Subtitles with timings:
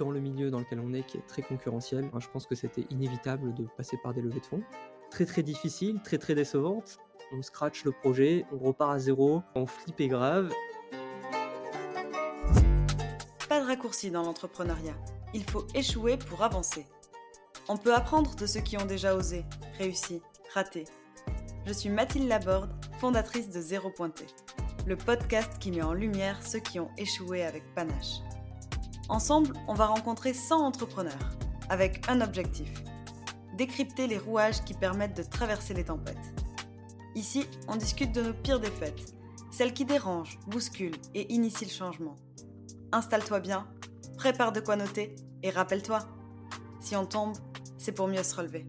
[0.00, 2.86] dans le milieu dans lequel on est, qui est très concurrentiel, je pense que c'était
[2.90, 4.62] inévitable de passer par des levées de fonds.
[5.10, 6.98] Très très difficile, très très décevante.
[7.32, 10.50] On scratch le projet, on repart à zéro, on flippe et grave.
[13.48, 14.96] Pas de raccourci dans l'entrepreneuriat.
[15.34, 16.86] Il faut échouer pour avancer.
[17.68, 19.44] On peut apprendre de ceux qui ont déjà osé,
[19.78, 20.22] réussi,
[20.54, 20.84] raté.
[21.66, 24.24] Je suis Mathilde Laborde, fondatrice de Zéro Pointé,
[24.86, 28.20] le podcast qui met en lumière ceux qui ont échoué avec panache.
[29.10, 31.30] Ensemble, on va rencontrer 100 entrepreneurs
[31.68, 32.72] avec un objectif
[33.56, 36.16] décrypter les rouages qui permettent de traverser les tempêtes.
[37.16, 39.14] Ici, on discute de nos pires défaites,
[39.50, 42.16] celles qui dérangent, bousculent et initient le changement.
[42.92, 43.66] Installe-toi bien,
[44.16, 45.98] prépare de quoi noter et rappelle-toi,
[46.80, 47.36] si on tombe,
[47.78, 48.64] c'est pour mieux se relever.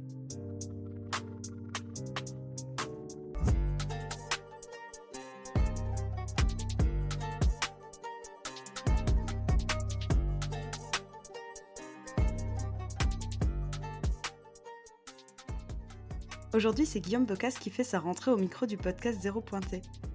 [16.53, 19.41] Aujourd'hui, c'est Guillaume Bocas qui fait sa rentrée au micro du podcast Zéro.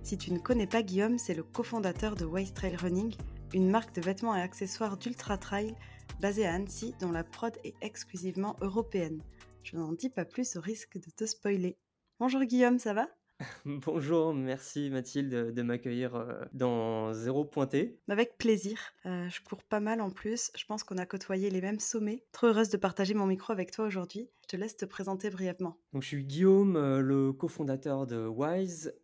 [0.03, 3.17] Si tu ne connais pas Guillaume, c'est le cofondateur de Waste Trail Running,
[3.55, 5.75] une marque de vêtements et accessoires d'ultra trail
[6.21, 9.23] basée à Annecy dont la prod est exclusivement européenne.
[9.63, 11.79] Je n'en dis pas plus au risque de te spoiler.
[12.21, 13.09] Bonjour Guillaume, ça va?
[13.67, 17.99] Bonjour, merci Mathilde de m'accueillir euh, dans Zéro Pointé.
[18.09, 18.79] Avec plaisir.
[19.05, 20.51] Euh, je cours pas mal en plus.
[20.57, 22.25] Je pense qu'on a côtoyé les mêmes sommets.
[22.33, 24.31] Trop heureuse de partager mon micro avec toi aujourd'hui.
[24.43, 25.77] Je te laisse te présenter brièvement.
[25.93, 28.95] Donc, je suis Guillaume, euh, le cofondateur de Wise.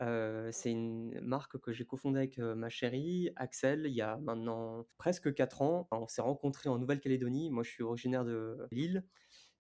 [0.50, 5.34] c'est une marque que j'ai cofondée avec ma chérie Axel il y a maintenant presque
[5.34, 5.88] 4 ans.
[5.90, 7.50] On s'est rencontrés en Nouvelle-Calédonie.
[7.50, 9.04] Moi, je suis originaire de Lille.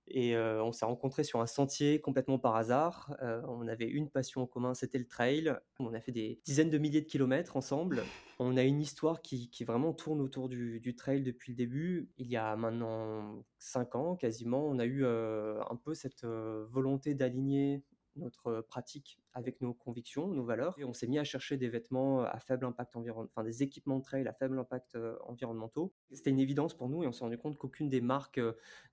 [0.08, 3.16] Et on s'est rencontrés sur un sentier complètement par hasard.
[3.20, 5.54] on avait une passion en commun, c'était le trail.
[5.78, 8.02] On a fait des dizaines de milliers de kilomètres ensemble.
[8.38, 12.10] On a une histoire qui, vraiment tourne autour du, du, trail depuis le début.
[12.18, 17.82] Il y a maintenant cinq ans quasiment, on a eu un peu cette volonté d'aligner
[18.16, 20.78] notre pratique avec nos convictions, nos valeurs.
[20.78, 23.98] Et on s'est mis à chercher des vêtements à faible impact environnemental, enfin des équipements
[23.98, 25.92] de trail à faible impact environnementaux.
[26.12, 28.40] C'était une évidence pour nous et on s'est rendu compte qu'aucune des marques,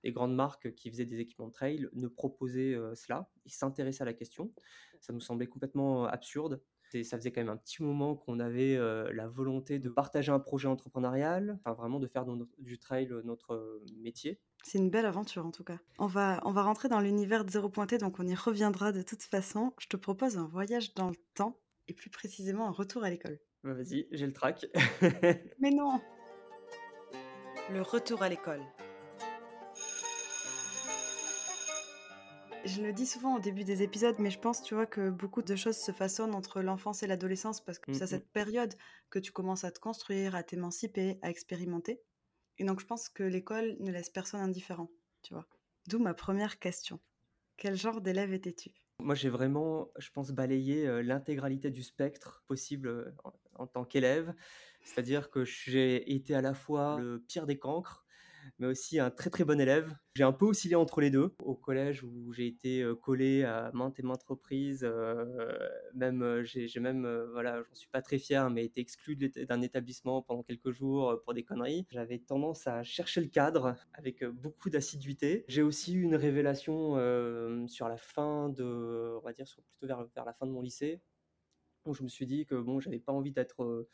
[0.02, 3.30] des grandes marques qui faisaient des équipements de trail ne proposait cela.
[3.44, 4.52] Ils s'intéressaient à la question.
[5.00, 6.62] Ça nous semblait complètement absurde.
[6.94, 8.76] Et ça faisait quand même un petit moment qu'on avait
[9.12, 12.24] la volonté de partager un projet entrepreneurial, enfin vraiment de faire
[12.58, 14.38] du trail notre métier.
[14.62, 15.78] C'est une belle aventure en tout cas.
[15.98, 19.02] On va, on va rentrer dans l'univers de Zéro Pointé, donc on y reviendra de
[19.02, 19.72] toute façon.
[19.78, 21.58] Je te propose un voyage dans le temps,
[21.88, 23.38] et plus précisément un retour à l'école.
[23.64, 24.66] Bah, vas-y, j'ai le trac.
[25.58, 26.00] Mais non
[27.72, 28.62] Le retour à l'école.
[32.64, 35.42] Je le dis souvent au début des épisodes, mais je pense, tu vois, que beaucoup
[35.42, 38.74] de choses se façonnent entre l'enfance et l'adolescence parce que c'est cette période
[39.08, 42.00] que tu commences à te construire, à t'émanciper, à expérimenter.
[42.58, 44.90] Et donc, je pense que l'école ne laisse personne indifférent,
[45.22, 45.46] tu vois.
[45.88, 47.00] D'où ma première question.
[47.56, 48.70] Quel genre d'élève étais-tu?
[48.98, 53.14] Moi, j'ai vraiment, je pense, balayé l'intégralité du spectre possible
[53.54, 54.34] en tant qu'élève.
[54.84, 58.04] C'est-à-dire que j'ai été à la fois le pire des cancres,
[58.58, 59.94] mais aussi un très très bon élève.
[60.14, 61.34] J'ai un peu oscillé entre les deux.
[61.42, 64.84] Au collège où j'ai été collé à maintes et maintes reprises,
[65.94, 70.42] même j'ai même, voilà, j'en suis pas très fier, mais été exclu d'un établissement pendant
[70.42, 71.86] quelques jours pour des conneries.
[71.90, 75.44] J'avais tendance à chercher le cadre avec beaucoup d'assiduité.
[75.48, 76.96] J'ai aussi eu une révélation
[77.66, 81.00] sur la fin de, on va dire, plutôt vers, vers la fin de mon lycée,
[81.86, 83.88] où je me suis dit que bon, j'avais pas envie d'être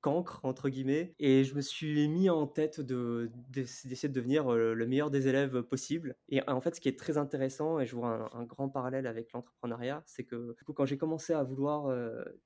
[0.00, 1.14] cancre, entre guillemets.
[1.18, 5.62] Et je me suis mis en tête de, d'essayer de devenir le meilleur des élèves
[5.62, 6.16] possible.
[6.28, 9.32] Et en fait, ce qui est très intéressant, et je vois un, grand parallèle avec
[9.32, 11.94] l'entrepreneuriat, c'est que quand j'ai commencé à vouloir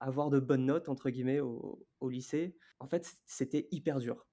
[0.00, 4.26] avoir de bonnes notes, entre guillemets, au, lycée, en fait, c'était hyper dur.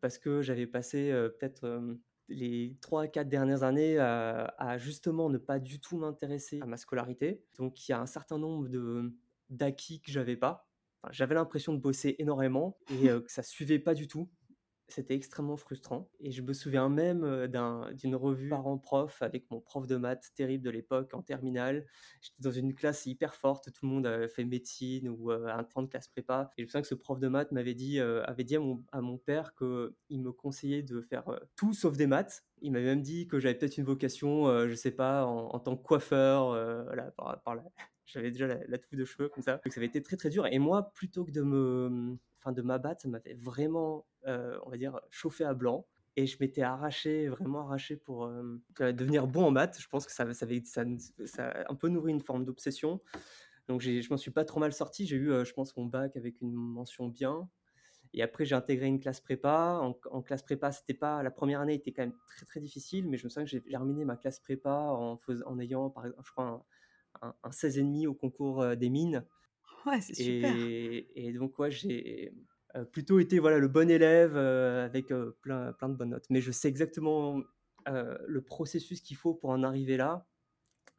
[0.00, 1.96] parce que j'avais passé peut-être
[2.28, 7.44] les 3-4 dernières années à, justement ne pas du tout m'intéresser à ma scolarité.
[7.58, 9.12] Donc il y a un certain nombre de
[9.48, 10.65] d'acquis que j'avais pas
[11.10, 14.28] j'avais l'impression de bosser énormément et que ça suivait pas du tout.
[14.88, 16.08] C'était extrêmement frustrant.
[16.20, 17.48] Et je me souviens même
[17.94, 21.86] d'une revue parents-prof avec mon prof de maths terrible de l'époque en terminale.
[22.20, 25.82] J'étais dans une classe hyper forte, tout le monde avait fait médecine ou un temps
[25.82, 26.52] de classe prépa.
[26.56, 28.84] Et je me souviens que ce prof de maths m'avait dit, avait dit à mon,
[28.92, 31.24] à mon père qu'il me conseillait de faire
[31.56, 32.44] tout sauf des maths.
[32.62, 35.82] Il m'avait même dit que j'avais peut-être une vocation, je sais pas, en, tant que
[35.82, 36.50] coiffeur,
[36.84, 37.56] voilà, par, par,
[38.06, 39.60] j'avais déjà la, touffe de cheveux comme ça.
[39.64, 40.46] Donc ça avait été très très dur.
[40.46, 44.76] Et moi, plutôt que de me, enfin de m'abattre, ça m'avait vraiment, euh, on va
[44.76, 45.86] dire, chauffé à blanc.
[46.18, 49.78] Et je m'étais arraché, vraiment arraché pour euh, devenir bon en maths.
[49.80, 50.82] Je pense que ça, ça, avait, ça,
[51.38, 53.00] a un peu nourri une forme d'obsession.
[53.68, 55.06] Donc je m'en suis pas trop mal sorti.
[55.06, 57.48] J'ai eu, euh, je pense, mon bac avec une mention bien.
[58.14, 59.78] Et après, j'ai intégré une classe prépa.
[60.10, 63.18] En, classe prépa, c'était pas la première année était quand même très très difficile, mais
[63.18, 66.30] je me souviens que j'ai terminé ma classe prépa en, en ayant, par exemple, je
[66.30, 66.62] crois, un,
[67.22, 69.24] un, 16,5 au concours des mines.
[69.84, 70.54] Ouais, c'est super.
[70.56, 72.32] Et, donc, ouais, j'ai
[72.92, 76.26] plutôt été voilà, le bon élève avec plein, plein de bonnes notes.
[76.30, 77.40] Mais je sais exactement
[77.86, 80.26] le processus qu'il faut pour en arriver là,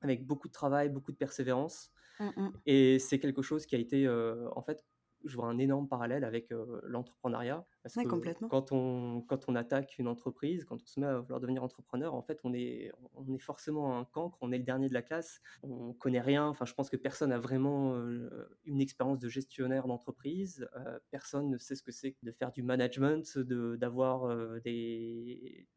[0.02, 1.92] avec beaucoup de travail, beaucoup de persévérance.
[2.20, 2.50] Mmh.
[2.66, 4.86] Et c'est quelque chose qui a été, en fait,
[5.24, 6.54] je vois un énorme parallèle avec
[6.84, 7.66] l'entrepreneuriat.
[7.84, 8.48] Parce que complètement.
[8.48, 12.14] Quand, on, quand on attaque une entreprise, quand on se met à vouloir devenir entrepreneur,
[12.14, 15.02] en fait, on est, on est forcément un cancre, on est le dernier de la
[15.02, 16.48] classe, on connaît rien.
[16.48, 17.96] Enfin, je pense que personne n'a vraiment
[18.66, 20.68] une expérience de gestionnaire d'entreprise.
[21.12, 25.68] personne ne sait ce que c'est de faire du management, d'avoir des,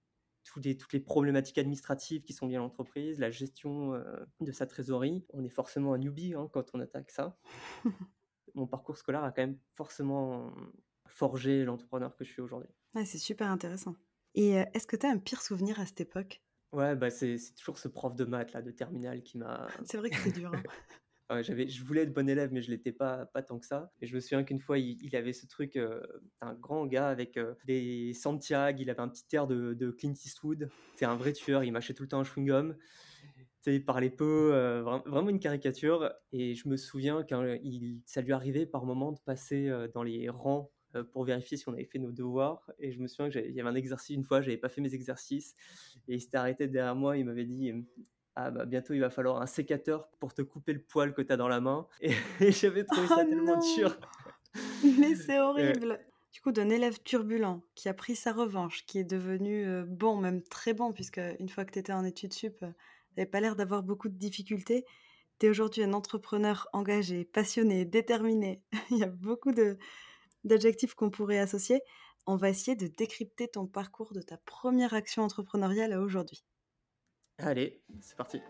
[0.44, 4.00] toutes les, toutes les, problématiques administratives qui sont liées à l'entreprise, la gestion
[4.40, 5.25] de sa trésorerie.
[5.32, 7.38] On est forcément un newbie hein, quand on attaque ça.
[8.55, 10.52] mon parcours scolaire a quand même forcément
[11.06, 12.70] forgé l'entrepreneur que je suis aujourd'hui.
[13.05, 13.97] c'est super intéressant.
[14.35, 16.43] Et est-ce que tu as un pire souvenir à cette époque?
[16.73, 19.67] Ouais, bah c'est toujours ce prof de maths là, de terminale qui m'a.
[19.85, 20.52] c'est vrai que c'est dur.
[20.55, 20.62] Hein.
[21.43, 23.93] j'avais, je voulais être bon élève, mais je l'étais pas, pas tant que ça.
[24.00, 25.79] Et je me souviens qu'une fois, il, avait ce truc,
[26.41, 30.70] un grand gars avec des Santiago, il avait un petit air de, de Clint Eastwood.
[30.94, 32.76] C'est un vrai tueur, il mâchait tout le temps un chewing-gum
[33.66, 36.10] il parlait peu, euh, vraiment une caricature.
[36.32, 37.34] Et je me souviens que
[38.06, 41.68] ça lui arrivait par moment de passer euh, dans les rangs euh, pour vérifier si
[41.68, 42.70] on avait fait nos devoirs.
[42.78, 44.94] Et je me souviens qu'il y avait un exercice une fois, j'avais pas fait mes
[44.94, 45.54] exercices.
[46.08, 47.72] Et il s'était arrêté derrière moi, il m'avait dit
[48.34, 51.32] Ah, bah bientôt il va falloir un sécateur pour te couper le poil que tu
[51.32, 51.86] as dans la main.
[52.00, 53.98] Et, j'avais trouvé ça oh tellement dur.
[54.98, 56.00] Mais c'est horrible.
[56.32, 60.42] Du coup, d'un élève turbulent qui a pris sa revanche, qui est devenu bon, même
[60.44, 62.64] très bon, puisque une fois que tu étais en études sup,
[63.16, 64.84] n'avais pas l'air d'avoir beaucoup de difficultés.
[65.38, 68.62] Tu es aujourd'hui un entrepreneur engagé, passionné, déterminé.
[68.90, 69.52] Il y a beaucoup
[70.44, 71.80] d'adjectifs qu'on pourrait associer.
[72.26, 76.44] On va essayer de décrypter ton parcours de ta première action entrepreneuriale à aujourd'hui.
[77.38, 78.40] Allez, c'est parti.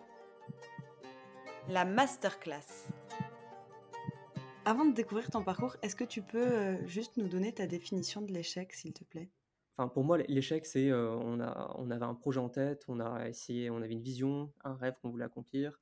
[1.69, 2.89] La masterclass.
[4.65, 8.21] Avant de découvrir ton parcours, est-ce que tu peux euh, juste nous donner ta définition
[8.21, 9.31] de l'échec, s'il te plaît?
[9.89, 13.77] Pour moi, l'échec, c'est a, on avait un projet en tête, on a essayé, on
[13.77, 15.79] avait une vision, un rêve qu'on voulait accomplir,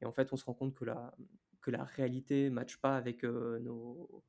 [0.00, 0.84] et en fait, on se rend compte que
[1.70, 4.24] la, réalité ne matche pas avec, nos,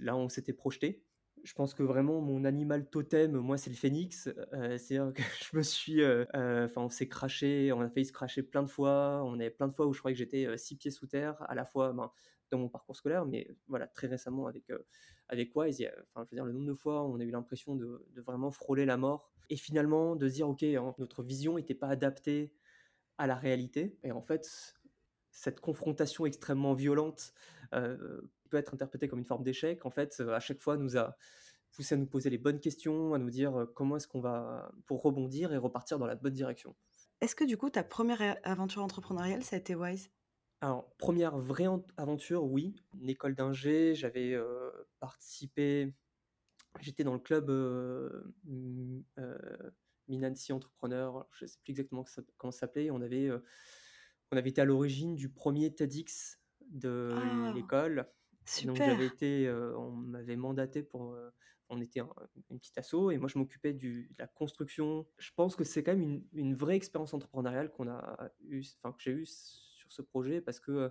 [0.00, 1.04] là où on s'était projeté.
[1.42, 4.30] Je pense que vraiment mon animal totem, moi, c'est le phénix.
[4.52, 5.22] C'est-à-dire que
[5.52, 9.22] je me suis, enfin, on s'est craché, on a failli se cracher plein de fois.
[9.24, 11.54] On avait plein de fois où je croyais que j'étais six pieds sous terre, à
[11.54, 12.10] la fois ben,
[12.50, 14.70] dans mon parcours scolaire, mais voilà, très récemment avec
[15.34, 17.76] avec Wise, enfin, je veux dire, le nombre de fois où on a eu l'impression
[17.76, 21.88] de, vraiment frôler la mort et finalement de dire, OK, hein, notre vision n'était pas
[21.88, 22.52] adaptée
[23.18, 23.98] à la réalité.
[24.02, 24.48] Et en fait,
[25.30, 27.32] cette confrontation extrêmement violente
[27.74, 28.20] euh,
[28.50, 29.84] peut être interprétée comme une forme d'échec.
[29.84, 31.16] En fait, à chaque fois, nous a
[31.72, 34.72] poussé à nous poser les bonnes questions, à nous dire euh, comment est-ce qu'on va
[34.86, 36.74] pour rebondir et repartir dans la bonne direction.
[37.20, 40.10] Est-ce que du coup, ta première aventure entrepreneuriale, ça a été Wise?
[40.64, 41.66] Alors, première vraie
[41.98, 42.74] aventure, oui.
[42.98, 44.34] Une école d'ingé, j'avais
[44.98, 45.92] participé,
[46.80, 47.50] j'étais dans le club
[50.08, 52.02] Minancy Entrepreneur, je ne sais plus exactement
[52.38, 52.90] comment ça s'appelait.
[52.90, 53.30] On avait,
[54.32, 56.40] on avait été à l'origine du premier TEDx
[56.70, 57.52] de ah!
[57.54, 58.08] l'école.
[58.64, 61.14] Donc j'avais été, on m'avait mandaté pour,
[61.68, 62.00] on était
[62.48, 65.06] une petite asso et moi je m'occupais de la construction.
[65.18, 68.94] Je pense que c'est quand même une, une vraie expérience entrepreneuriale qu'on a eu, enfin
[68.96, 69.26] que j'ai eu
[69.84, 70.90] sur ce projet parce que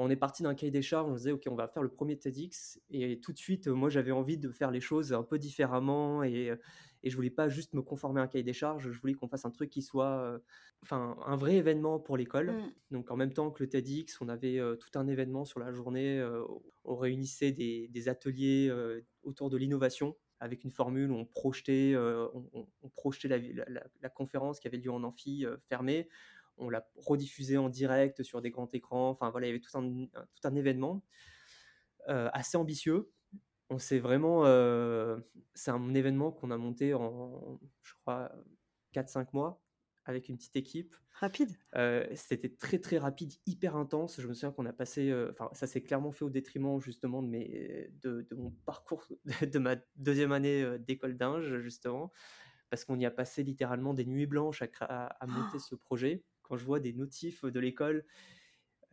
[0.00, 2.16] on est parti d'un cahier des charges, on disait ok on va faire le premier
[2.16, 6.22] TEDx et tout de suite moi j'avais envie de faire les choses un peu différemment
[6.22, 6.52] et,
[7.02, 9.28] et je voulais pas juste me conformer à un cahier des charges, je voulais qu'on
[9.28, 10.40] fasse un truc qui soit
[10.82, 12.52] enfin un vrai événement pour l'école.
[12.52, 12.72] Mmh.
[12.92, 16.24] Donc en même temps que le TEDx, on avait tout un événement sur la journée,
[16.84, 18.72] on réunissait des, des ateliers
[19.22, 24.68] autour de l'innovation avec une formule où on projetait, on, projetait la, la, conférence qui
[24.68, 26.08] avait lieu en amphi fermé
[26.58, 29.10] on l'a rediffusé en direct sur des grands écrans.
[29.10, 31.02] Enfin voilà, il y avait tout un, tout un événement
[32.08, 33.10] euh, assez ambitieux.
[33.70, 34.46] On s'est vraiment.
[34.46, 35.18] Euh,
[35.54, 38.32] c'est un événement qu'on a monté en, je crois,
[38.94, 39.62] 4-5 mois
[40.06, 40.96] avec une petite équipe.
[41.12, 44.20] Rapide euh, C'était très très rapide, hyper intense.
[44.20, 45.12] Je me souviens qu'on a passé.
[45.30, 49.06] Enfin, ça s'est clairement fait au détriment justement de, mes, de, mon parcours,
[49.42, 52.10] de ma deuxième année d'école d'Inge, justement
[52.70, 55.58] parce qu'on y a passé littéralement des nuits blanches à, à monter oh!
[55.58, 58.04] ce projet quand je vois des notifs de l'école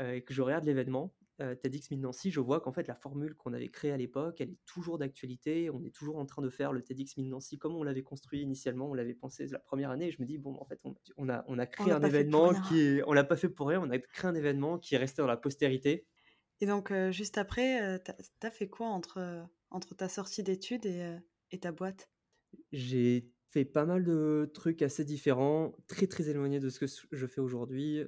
[0.01, 2.95] euh, et que je regarde l'événement, euh, TEDx Mid Nancy, je vois qu'en fait la
[2.95, 5.69] formule qu'on avait créée à l'époque, elle est toujours d'actualité.
[5.69, 8.41] On est toujours en train de faire le TEDx Mid Nancy comme on l'avait construit
[8.41, 10.07] initialement, on l'avait pensé la première année.
[10.07, 10.81] Et je me dis bon, en fait,
[11.17, 13.81] on, a on a créé un événement qui est, on l'a pas fait pour rien,
[13.81, 16.05] on a créé un événement qui est resté dans la postérité.
[16.61, 21.17] Et donc euh, juste après, tu as, fait quoi entre entre ta sortie d'études et,
[21.51, 22.09] et ta boîte?
[22.71, 27.25] J'ai fait pas mal de trucs assez différents, très, très éloignés de ce que je
[27.25, 28.03] fais aujourd'hui.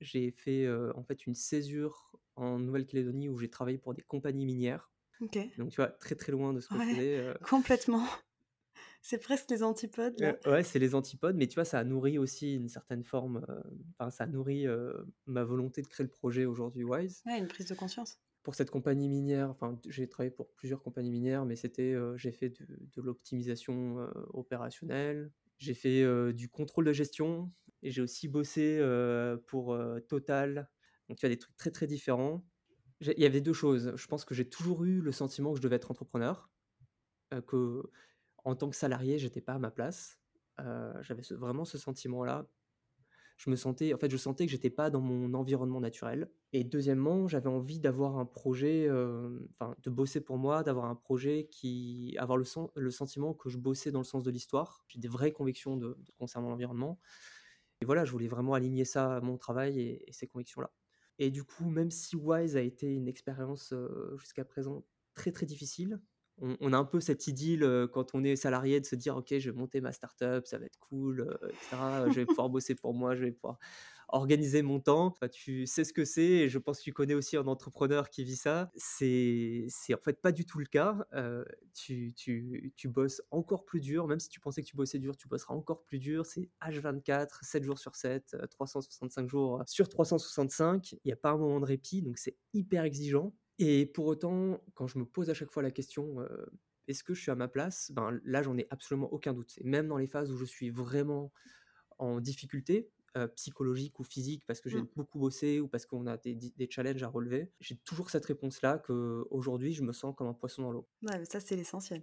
[0.00, 4.90] j'ai fait, en fait, une césure en Nouvelle-Calédonie où j'ai travaillé pour des compagnies minières.
[5.56, 8.06] Donc tu vois, très, très loin de ce que je faisais, complètement.
[9.00, 10.34] C'est presque les antipodes, là.
[10.46, 13.44] ouais, c'est les antipodes, mais tu vois, ça a nourri aussi une certaine forme,
[13.98, 14.66] enfin, ça a nourri,
[15.26, 17.22] ma volonté de créer le projet aujourd'hui Wise.
[17.26, 18.18] Ouais, une prise de conscience.
[18.44, 22.50] Pour cette compagnie minière, enfin, j'ai travaillé pour plusieurs compagnies minières, mais c'était, j'ai fait
[22.50, 25.32] de l'optimisation, opérationnelle.
[25.58, 27.50] J'ai fait, du contrôle de gestion
[27.82, 28.80] et j'ai aussi bossé,
[29.46, 29.76] pour,
[30.08, 30.68] Total.
[31.08, 32.46] Donc tu as des trucs très, très différents.
[33.00, 33.92] il y avait deux choses.
[33.96, 36.50] Je pense que j'ai toujours eu le sentiment que je devais être entrepreneur,
[37.46, 37.82] que
[38.44, 40.18] en tant que salarié, j'étais pas à ma place.
[41.00, 42.46] j'avais vraiment ce sentiment-là.
[43.36, 46.30] Je me sentais, en fait, je sentais que j'étais pas dans mon environnement naturel.
[46.52, 51.48] Et deuxièmement, j'avais envie d'avoir un projet, enfin, de bosser pour moi, d'avoir un projet
[51.50, 52.44] qui, avoir le,
[52.76, 54.84] le sentiment que je bossais dans le sens de l'histoire.
[54.86, 57.00] J'ai des vraies convictions de, concernant l'environnement.
[57.80, 60.70] Et voilà, je voulais vraiment aligner ça à mon travail et, ces convictions-là.
[61.18, 63.74] Et du coup, même si Wise a été une expérience
[64.16, 66.00] jusqu'à présent très très difficile,
[66.40, 69.50] on, a un peu cette idylle quand on est salarié de se dire ok je
[69.50, 71.76] vais monter ma startup ça va être cool etc
[72.08, 73.58] je vais pouvoir bosser pour moi je vais pouvoir
[74.08, 75.14] organiser mon temps.
[75.32, 78.24] Tu sais ce que c'est et je pense que tu connais aussi un entrepreneur qui
[78.24, 78.70] vit ça.
[78.76, 81.06] C'est c'est en fait pas du tout le cas
[81.74, 85.16] tu, tu, tu bosses encore plus dur même si tu pensais que tu bossais dur
[85.16, 86.26] tu bosseras encore plus dur.
[86.26, 91.38] C'est H24 7 jours sur 7 365 jours sur 365 il n'y a pas un
[91.38, 95.34] moment de répit donc c'est hyper exigeant et pour autant, quand je me pose à
[95.34, 96.26] chaque fois la question,
[96.88, 97.90] est-ce que je suis à ma place?
[97.92, 99.58] Ben, Là, j'en ai absolument aucun doute.
[99.62, 101.32] même dans les phases où je suis vraiment
[101.98, 102.90] en difficulté,
[103.36, 104.88] psychologique ou physique, parce que j'ai mmh.
[104.96, 108.78] beaucoup bossé ou parce qu'on a des, des, challenges à relever, j'ai toujours cette réponse-là
[108.78, 110.88] qu'aujourd'hui, je me sens comme un poisson dans l'eau.
[111.02, 112.02] Ouais, mais ça, c'est l'essentiel.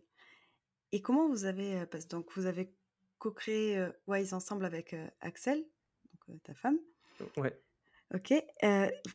[0.93, 2.73] Et comment vous avez, parce, donc vous avez
[3.17, 5.65] co-créé Wise ensemble avec Axel,
[6.27, 6.79] donc, ta femme
[7.37, 7.59] Ouais.
[8.13, 8.33] OK.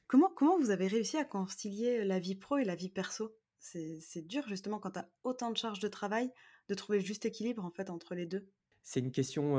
[0.07, 3.37] comment comment vous avez réussi à concilier la vie pro et la vie perso?
[3.59, 6.31] C'est dur justement quand tu as autant de charges de travail,
[6.69, 8.49] de trouver le juste équilibre en fait entre les deux.
[8.83, 9.59] C'est une question,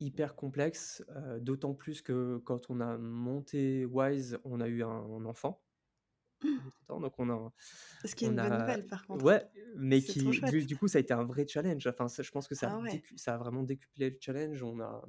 [0.00, 1.04] hyper complexe,
[1.40, 5.60] d'autant plus que quand on a monté Wise, on a eu un enfant
[6.88, 7.52] donc on a
[8.04, 9.24] Ce qui est une bonne nouvelle par contre.
[9.24, 9.42] Ouais,
[9.76, 10.22] mais qui
[10.66, 11.86] du coup ça a été un vrai challenge.
[11.86, 14.62] Enfin je pense que ça a ah ça a vraiment décuplé le challenge.
[14.62, 15.04] On a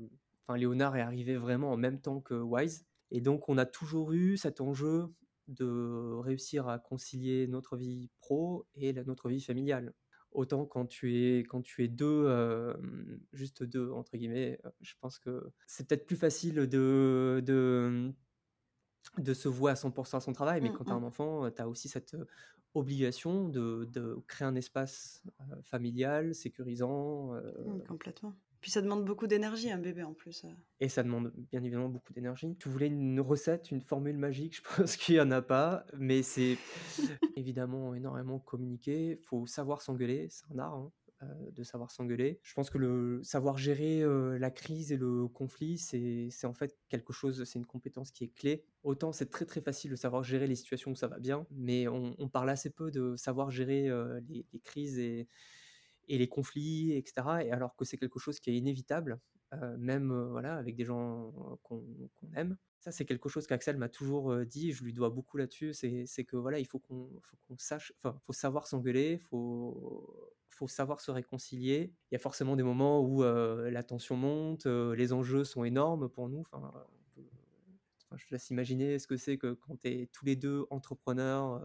[0.48, 2.86] enfin, Léonard est arrivé vraiment en même temps que Wise.
[3.12, 5.08] Et donc, on a toujours eu cet enjeu
[5.48, 9.94] de réussir à concilier notre vie pro et notre vie familiale.
[10.32, 12.28] Autant quand tu es, quand tu es deux,
[13.32, 18.12] juste deux, entre guillemets, je pense que c'est peut-être plus facile de, de,
[19.18, 21.06] de se voir à 100% à son travail, mais mmh, quand tu as un mmh.
[21.06, 22.18] enfant, tu as aussi cette
[22.74, 25.24] obligation de, de, créer un espace
[25.64, 27.34] familial, sécurisant.
[27.34, 28.34] Mmh, complètement.
[28.66, 30.44] Puis ça demande beaucoup d'énergie, un bébé en plus.
[30.44, 30.50] Euh.
[30.80, 32.58] Et ça demande bien évidemment beaucoup d'énergie.
[32.58, 36.24] Tu voulais une recette, une formule magique, je pense qu'il n'y en a pas, mais
[36.24, 36.58] c'est
[37.36, 39.20] évidemment énormément communiquer.
[39.22, 40.74] Il faut savoir s'engueuler, c'est un art.
[40.74, 40.92] Hein,
[41.22, 42.40] euh, de savoir s'engueuler.
[42.42, 46.76] Je pense que le savoir gérer euh, la crise et le conflit, c'est en fait
[46.90, 48.66] quelque chose, c'est une compétence qui est clé.
[48.82, 51.88] Autant c'est très très facile de savoir gérer les situations où ça va bien, mais
[51.88, 53.90] on, parle assez peu de savoir gérer
[54.28, 55.30] les, les, crises et,
[56.08, 57.14] et les conflits, etc.
[57.46, 59.20] Et alors que c'est quelque chose qui est inévitable,
[59.78, 61.32] même voilà, avec des gens
[61.64, 61.84] qu'on
[62.36, 62.58] aime.
[62.80, 66.38] Ça, c'est quelque chose qu'Axel m'a toujours dit, je lui dois beaucoup là-dessus, c'est que
[66.38, 67.10] voilà, il faut qu'on
[67.58, 71.94] sache, enfin, faut savoir s'engueuler, faut, faut savoir se réconcilier.
[72.12, 76.30] Il y a forcément des moments où la tension monte, les enjeux sont énormes pour
[76.30, 76.42] nous.
[76.42, 76.72] Enfin,
[78.18, 81.62] je te laisse imaginer ce que c'est que quand tu es tous les deux entrepreneurs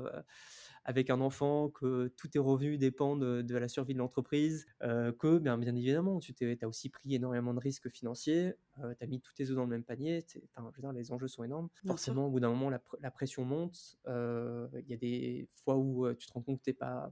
[0.84, 5.58] avec un enfant, que tous tes revenus dépendent de, la survie de l'entreprise, que bien,
[5.58, 9.50] bien évidemment, tu as aussi pris énormément de risques financiers, tu as mis tous tes
[9.50, 10.24] œufs dans le même panier,
[10.56, 11.68] enfin, je veux dire, les enjeux sont énormes.
[11.86, 16.26] Forcément, au bout d'un moment, la, pression monte, il y a des fois où tu
[16.26, 17.10] te rends compte que tu n'es pas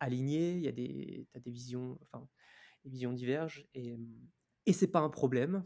[0.00, 2.26] aligné, il y a des, as des visions, enfin,
[2.84, 3.98] les visions divergent, et,
[4.66, 5.64] et c'est pas un problème.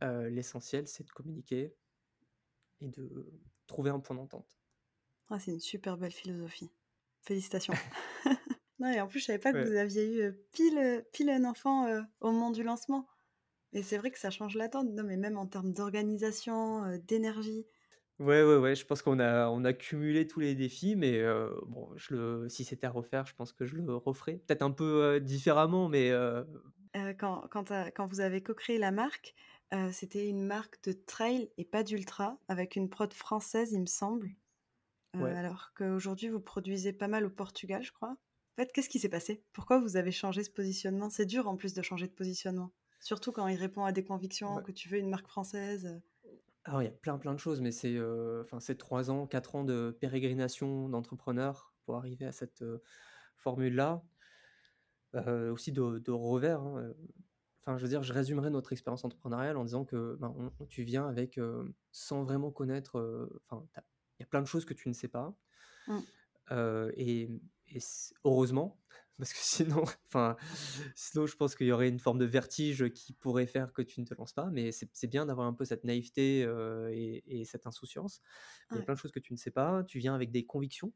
[0.00, 1.74] L'essentiel, c'est de communiquer
[2.80, 3.32] et de
[3.66, 4.58] trouver un point d'entente.
[5.28, 6.70] Ah, c'est une super belle philosophie.
[7.22, 7.74] Félicitations.
[8.80, 11.86] non, et en plus, je savais pas que vous aviez eu pile, pile un enfant
[12.20, 13.06] au moment du lancement.
[13.72, 17.64] Et c'est vrai que ça change l'attente, non, mais même en termes d'organisation, d'énergie.
[18.18, 21.22] Ouais, ouais, ouais, je pense qu'on a, on a cumulé tous les défis, mais
[21.66, 24.42] bon, je le, si c'était à refaire, je pense que je le referais.
[24.46, 26.12] Peut-être un peu différemment, mais.
[27.18, 29.34] quand, quand, quand, vous avez co-créé la marque,
[29.92, 34.28] c'était une marque de trail et pas d'ultra, avec une prod française, il me semble.
[35.16, 35.36] Euh, Ouais.
[35.36, 38.10] alors qu'aujourd'hui vous produisez pas mal au Portugal, je crois.
[38.12, 39.44] En fait, qu'est-ce qui s'est passé?
[39.52, 41.10] Pourquoi vous avez changé ce positionnement?
[41.10, 44.48] C'est dur en plus de changer de positionnement, surtout quand il répond à des convictions,
[44.48, 44.62] Ouais.
[44.62, 46.02] que tu veux une marque française.
[46.64, 49.26] Alors, il y a plein, plein de choses, mais c'est, heu, enfin, c'est 3 ans,
[49.26, 52.82] 4 ans de pérégrination d'entrepreneur pour arriver à cette, heu,
[53.36, 54.04] formule-là.
[55.14, 56.94] Heu, aussi de de revers, hein,
[57.62, 60.84] enfin, je veux dire, je résumerai notre expérience entrepreneuriale en disant que, ben, on tu
[60.84, 61.38] viens avec,
[61.92, 63.80] sans vraiment connaître, enfin, tu
[64.22, 65.36] y a plein de choses que tu ne sais pas.
[65.86, 66.02] Mmh.
[66.50, 67.28] Heu et
[68.24, 68.80] heureusement,
[69.18, 70.36] parce que sinon, enfin,
[70.94, 74.00] sinon je pense qu'il y aurait une forme de vertige qui pourrait faire que tu
[74.00, 77.44] ne te lances pas, mais c'est bien d'avoir un peu cette naïveté, heu et et
[77.44, 78.20] cette insouciance.
[78.72, 78.84] Il y a Ouais.
[78.84, 80.92] plein de choses que tu ne sais pas, tu viens avec des convictions,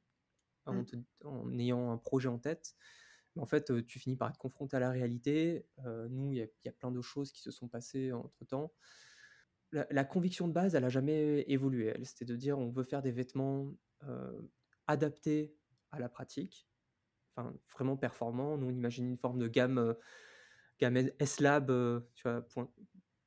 [0.66, 0.86] en Mmh.
[0.86, 2.74] te en ayant un projet en tête.
[3.36, 5.66] Mais en fait, heu, tu finis par être confronté à la réalité.
[6.10, 8.72] Nous, il y a il y a plein de choses qui se sont passées entre-temps.
[9.76, 12.06] La la conviction de base, elle a jamais évolué, elle.
[12.06, 14.50] C'était de dire: «On veut faire des vêtements, heu,
[14.86, 15.56] adaptés
[15.92, 16.68] à la pratique»,
[17.36, 18.58] enfin, vraiment performants.
[18.58, 19.98] Nous, on imagine une forme de gamme, heu,
[20.80, 21.68] gamme S-Lab,
[22.14, 22.42] tu vois?
[22.42, 22.70] Point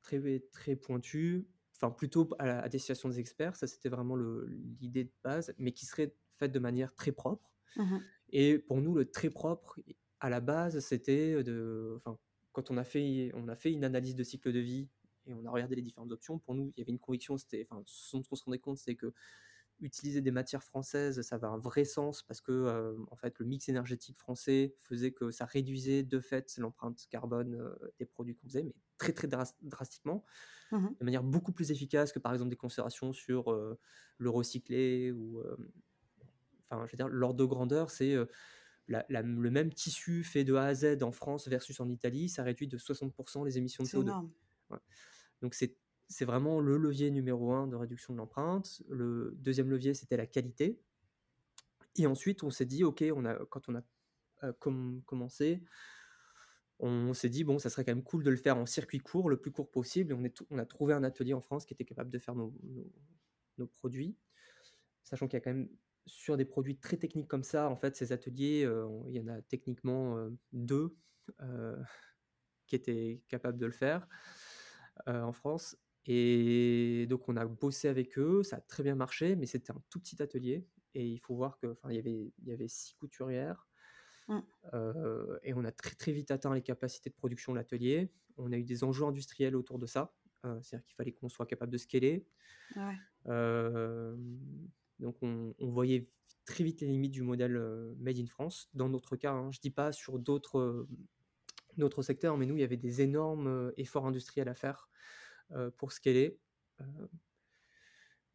[0.02, 3.56] très très pointue, enfin, plutôt à la à destination des experts.
[3.56, 7.52] Ça, c'était vraiment le l'idée de base, mais qui serait faite de manière très propre
[7.76, 8.10] Mmh mh.
[8.30, 9.80] et pour nous, le très propre,
[10.20, 12.18] à la base, c'était de enfin,
[12.52, 14.88] quand on a fait on a fait une analyse de cycle de vie
[15.30, 17.66] et on a regardé les différentes options, pour nous, il y avait une conviction, c'était
[17.70, 18.96] enfin, ce dont on se rendait compte, c'est
[19.80, 23.46] qu'utiliser des matières françaises, ça avait un vrai sens parce que, heu, en fait, le
[23.46, 28.48] mix énergétique français faisait que ça réduisait de fait l'empreinte carbone, heu, des produits qu'on
[28.48, 30.24] faisait, mais très, très dras drastiquement,
[30.70, 31.00] Mmh mh.
[31.00, 33.78] de manière beaucoup plus efficace que, par exemple, des considérations sur, heu,
[34.18, 35.42] le recyclé ou,
[36.70, 38.28] enfin, je veux dire, l'ordre de grandeur, c'est, heu,
[38.88, 42.28] la la le même tissu fait de A à Z en France versus en Italie,
[42.30, 43.14] ça réduit de 60
[43.46, 44.14] les émissions de C'est CO2.
[44.14, 44.32] énorme.
[44.70, 44.78] Ouais.
[45.42, 45.76] Donc c'est
[46.08, 48.82] c'est vraiment le levier numéro un de réduction de l'empreinte.
[48.88, 50.80] Le deuxième levier, c'était la qualité
[51.96, 55.62] et ensuite on s'est dit: «OK», on a quand on a, comm commencé,
[56.78, 59.28] on s'est dit: «Bon, ça serait quand même cool de le faire en circuit court,
[59.28, 62.10] le plus court possible» et on a trouvé un atelier en France qui était capable
[62.10, 62.54] de faire nos
[63.66, 64.16] produits.
[65.04, 65.70] Sachant qu'il y a quand même
[66.06, 69.28] sur des produits très techniques comme ça, en fait, ces ateliers, heu, il y en
[69.28, 70.96] a techniquement, 2,
[71.42, 71.76] heu,
[72.66, 74.08] qui étaient capables de le faire,
[75.06, 79.46] en France et donc on a bossé avec eux, ça a très bien marché, mais
[79.46, 82.52] c'était un tout petit atelier et il faut voir que, il y avait il y
[82.52, 83.68] avait 6 couturières,
[84.28, 84.44] Mmh.
[84.74, 88.12] heu et on a très, très vite atteint les capacités de production de l'atelier.
[88.36, 91.46] On a eu des enjeux industriels autour de ça, heu, c'est-à-dire qu'il fallait qu'on soit
[91.46, 92.26] capable de scaler.
[92.74, 93.00] Ouais.
[94.98, 96.10] Donc on on voyait
[96.44, 97.56] très vite les limites du modèle,
[97.98, 98.68] made in France.
[98.74, 100.86] Dans notre cas, hein, je dis pas sur d'autres,
[101.78, 104.90] d'autres secteurs, mais nous, il y avait des énormes, heu, efforts industriels à faire,
[105.52, 106.40] heu, pour scaler.
[106.80, 106.86] Heu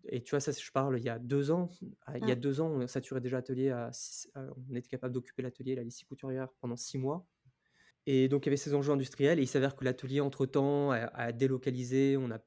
[0.07, 1.69] et tu vois, ça, je parle il y a 2 ans.
[2.15, 2.35] Il y a.
[2.35, 3.89] 2 ans, on saturait déjà l'atelier à
[4.35, 7.27] on était capable d'occuper l'atelier, là, les 6 couturières pendant 6 mois
[8.07, 10.97] et donc il y avait ces enjeux industriels et il s'avère que l'atelier entre-temps a
[11.07, 12.17] a délocalisé.
[12.17, 12.39] On a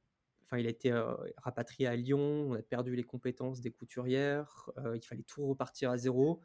[0.45, 0.93] enfin, il a été,
[1.39, 2.51] rapatrié à Lyon.
[2.51, 6.43] On a perdu les compétences des couturières, il fallait tout repartir à 0.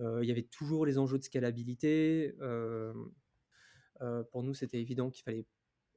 [0.00, 2.34] Heu, il y avait toujours les enjeux de scalabilité,
[4.30, 5.46] pour nous, c'était évident qu'il fallait,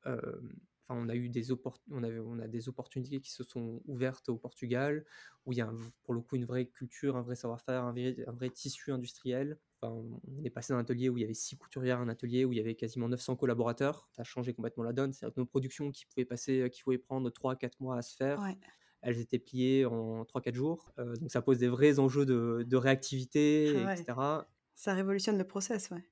[0.05, 0.53] hem,
[0.87, 1.51] enfin, on a eu des
[1.91, 5.05] on avait on a des opportunités qui se sont ouvertes au Portugal,
[5.45, 7.91] où il y a un pour le coup, une vraie culture, un vrai savoir-faire, un
[7.93, 9.59] vrai un vrai tissu industriel.
[9.81, 9.93] Enfin,
[10.27, 12.53] on est passé d'un atelier où il y avait 6 couturières à un atelier où
[12.53, 14.09] il y avait quasiment 900 collaborateurs.
[14.13, 15.13] Ça a changé complètement la donne.
[15.13, 18.15] C'est-à-dire que nos productions qui pouvaient passer, heu, qui pouvaient prendre 3-4 mois à se
[18.15, 18.57] faire, Ouais.
[19.01, 20.93] elles étaient pliées en 3-4 jours.
[20.97, 24.05] Donc ça pose des vrais enjeux de de réactivité et Ouais.
[24.05, 24.49] cetera.
[24.75, 26.09] Ça révolutionne le process, ouais.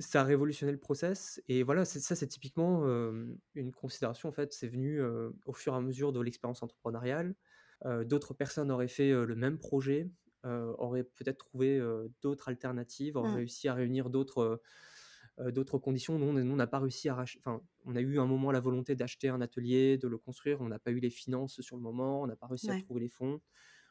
[0.00, 2.84] Ça a révolutionné le process et voilà, ça, c'est typiquement,
[3.54, 5.00] une considération, en fait, c'est venu,
[5.44, 7.34] au fur et à mesure de l'expérience entrepreneuriale.
[8.04, 10.08] D'autres personnes auraient fait, le même projet,
[10.44, 11.80] auraient peut-être trouvé,
[12.22, 13.38] d'autres alternatives, auraient Mmh.
[13.38, 14.62] réussi à réunir d'autres,
[15.40, 16.18] d'autres conditions.
[16.18, 18.96] Nous, on n'a pas réussi à rach enfin, on a eu un moment la volonté
[18.96, 20.60] d'acheter un atelier, de le construire.
[20.60, 23.00] On n'a pas eu les finances sur le moment, on n'a pas réussi à trouver
[23.00, 23.40] les fonds.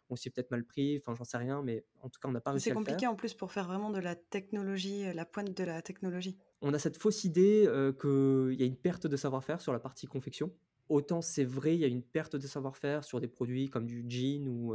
[0.09, 2.41] On s'est peut-être mal pris, enfin, j'en sais rien, mais en tout cas, on n'a
[2.41, 3.03] pas réussi C'est à le faire.
[3.03, 6.37] compliqué en plus pour faire vraiment de la technologie, heu, la pointe de la technologie.
[6.61, 9.79] On a cette fausse idée, heu, qu'il y a une perte de savoir-faire sur la
[9.79, 10.55] partie confection.
[10.89, 14.05] Autant c'est vrai, il y a une perte de savoir-faire sur des produits comme du
[14.07, 14.73] jean ou,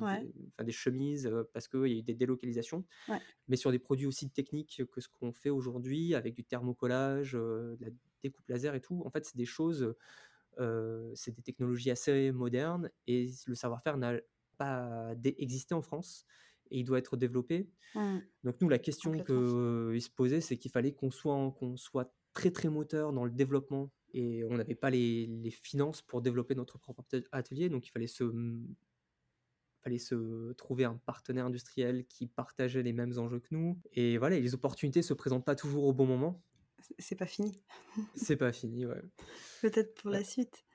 [0.00, 0.26] Ouais,
[0.62, 2.84] des chemises, heu, parce qu'il y a eu des délocalisations.
[3.08, 3.20] ouais.
[3.48, 7.76] Mais sur des produits aussi techniques que ce qu'on fait aujourd'hui avec du thermocollage, de
[7.80, 7.88] la
[8.24, 9.94] découpe laser et tout, en fait, c'est des choses,
[11.14, 14.20] c'est des technologies assez modernes et le savoir-faire n'a
[14.58, 16.26] pas existé en France
[16.70, 17.68] et il doit être développé.
[17.94, 18.18] Mmh.
[18.44, 22.50] Donc nous, la question qu'il se posait, c'est qu'il fallait qu'on soit qu'on soit très,
[22.50, 26.78] très moteur dans le développement et on n'avait pas les les finances pour développer notre
[26.78, 28.74] propre atel atelier, donc il fallait se, mmh,
[29.86, 33.78] fallait se trouver un partenaire industriel qui partageait les mêmes enjeux que nous.
[33.92, 36.42] Et voilà, les opportunités se présentent pas toujours au bon moment.
[36.98, 37.62] C'est pas fini.
[38.16, 39.00] C'est pas fini, ouais.
[39.62, 40.65] Peut-être pour la suite.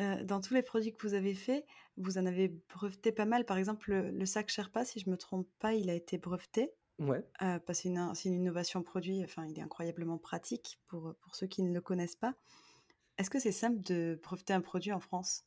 [0.00, 1.64] Euh, dans tous les produits que vous avez faits,
[1.96, 3.44] vous en avez breveté pas mal.
[3.44, 6.72] Par exemple, le, sac Sherpa, si je me trompe pas, il a été breveté.
[6.98, 7.18] Ouais.
[7.42, 9.22] Euh, parce que c'est une, innovation produit.
[9.24, 12.34] Enfin, il est incroyablement pratique pour, pour ceux qui ne le connaissent pas.
[13.18, 15.44] Est-ce que c'est simple de breveter un produit en France?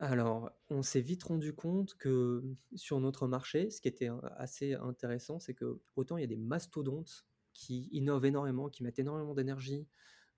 [0.00, 2.44] Alors, on s'est vite rendu compte que
[2.76, 6.36] sur notre marché, ce qui était assez intéressant, c'est que autant il y a des
[6.36, 9.88] mastodontes qui innovent énormément, qui mettent énormément d'énergie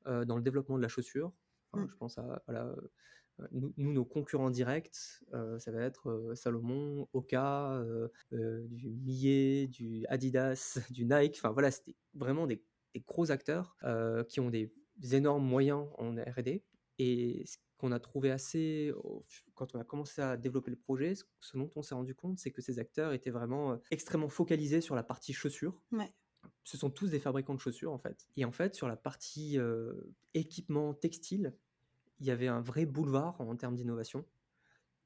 [0.07, 1.35] euh, dans le développement de la chaussure.
[1.75, 1.87] Mmh.
[1.91, 2.43] Je pense à
[3.53, 7.83] nous, nos concurrents directs, euh, ça va être euh, Salomon, Oka,
[8.31, 11.37] du Millet, du Adidas, du Nike.
[11.39, 12.63] Enfin voilà, c'était vraiment des,
[13.07, 13.77] gros acteurs
[14.29, 14.73] qui ont des,
[15.13, 16.63] énormes moyens en R&D.
[16.99, 18.93] Et ce qu'on a trouvé assez,
[19.55, 22.51] quand on a commencé à développer le projet, ce dont on s'est rendu compte, c'est
[22.51, 25.81] que ces acteurs étaient vraiment extrêmement focalisés sur la partie chaussures.
[26.65, 28.29] Ce sont tous des fabricants de chaussures en fait.
[28.37, 29.59] Et en fait, sur la partie
[30.35, 31.55] équipement textile,
[32.21, 34.25] il y avait un vrai boulevard en termes d'innovation.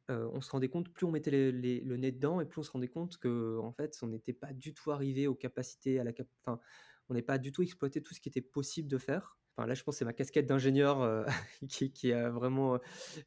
[0.09, 2.89] on se rendait compte, plus on mettait le nez dedans, et plus on se rendait
[2.89, 6.61] compte que en fait, on n'était pas du tout arrivé aux capacités, à la enfin,
[7.09, 9.39] on n'est pas du tout exploité tout ce qui était possible de faire.
[9.57, 11.27] Enfin, là, je pense que c'est ma casquette d'ingénieur
[11.69, 12.79] qui, a vraiment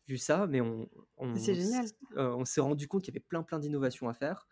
[0.08, 1.34] vu ça, mais on, on,
[2.18, 4.48] on s'est rendu compte qu'il y avait plein, plein d'innovations à faire.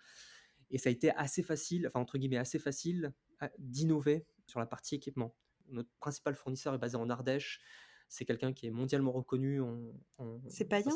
[0.71, 3.13] Et ça a été assez facile, enfin, entre guillemets, assez facile
[3.59, 5.35] d'innover sur la partie équipement.
[5.67, 7.61] Notre principal fournisseur est basé en Ardèche.
[8.07, 9.61] C'est quelqu'un qui est mondialement reconnu.
[9.61, 9.91] En,
[10.47, 10.95] c'est Payen?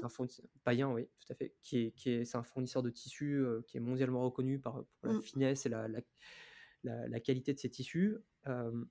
[0.64, 1.56] Payen, oui, tout à fait.
[1.64, 4.84] Qui est, qui est, c'est un fournisseur de tissus euh, qui est mondialement reconnu par,
[5.02, 5.22] pour la mmh.
[5.22, 8.18] finesse et la, la, la, qualité de ses tissus.
[8.48, 8.86] Euh,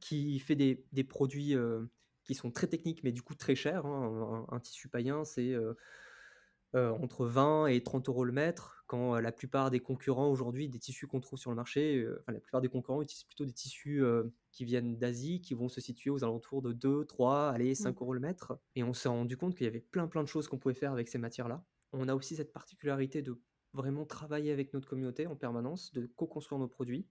[0.00, 1.84] qui fait des, des produits euh,
[2.24, 3.84] qui sont très techniques, mais du coup très chers.
[3.86, 4.46] Hein.
[4.50, 5.54] Un, tissu païen, c'est
[6.74, 11.06] entre 20 et 30 euros le mètre, quand la plupart des concurrents aujourd'hui, des tissus
[11.06, 14.02] qu'on trouve sur le marché, enfin, la plupart des concurrents utilisent plutôt des tissus
[14.52, 18.02] qui viennent d'Asie, qui vont se situer aux alentours de 2, 3, allez, 5 mmh.
[18.02, 18.58] euros le mètre.
[18.74, 20.92] Et on s'est rendu compte qu'il y avait plein plein de choses qu'on pouvait faire
[20.92, 21.64] avec ces matières-là.
[21.92, 23.40] On a aussi cette particularité de
[23.72, 27.06] vraiment travailler avec notre communauté en permanence, de co-construire nos produits,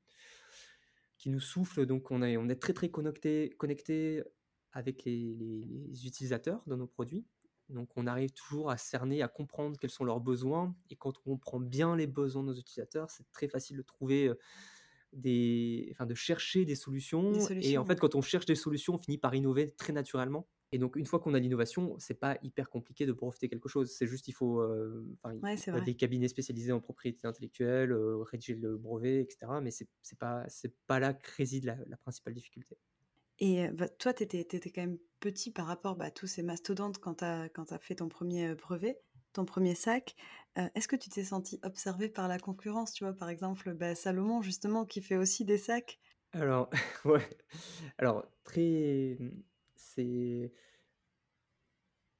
[1.17, 1.85] qui nous souffle.
[1.85, 4.23] Donc on est, on est très très connecté, connecté
[4.71, 7.25] avec les, les utilisateurs de nos produits.
[7.69, 10.75] Donc on arrive toujours à cerner, à comprendre quels sont leurs besoins.
[10.89, 14.31] Et quand on comprend bien les besoins de nos utilisateurs, c'est très facile de trouver
[15.13, 17.33] des, enfin, de chercher des solutions.
[17.61, 20.47] et en fait, quand on cherche des solutions, on finit par innover très naturellement.
[20.71, 23.91] Et donc, une fois qu'on a l'innovation, c'est pas hyper compliqué de profiter quelque chose.
[23.91, 25.05] C'est juste, il faut euh,
[25.85, 29.47] des cabinets spécialisés en propriété intellectuelle, euh, rédiger le brevet, etc.
[29.61, 29.87] Mais c'est
[30.19, 30.45] pas,
[30.87, 32.77] pas là que réside la, la principale difficulté.
[33.39, 36.99] Et bah, toi, tu étais, quand même petit par rapport bah, à tous ces mastodontes
[36.99, 38.99] quand tu as, as, fait ton premier brevet
[39.35, 40.15] ton premier sac.
[40.55, 44.41] Est-ce que tu t'es senti observé par la concurrence Tu vois, par exemple, bah, Salomon,
[44.41, 45.99] justement, qui fait aussi des sacs?
[46.31, 46.69] Alors,
[47.05, 47.29] ouais.
[47.97, 49.17] Alors, très.
[49.19, 49.31] Mmh,
[49.75, 50.53] c'est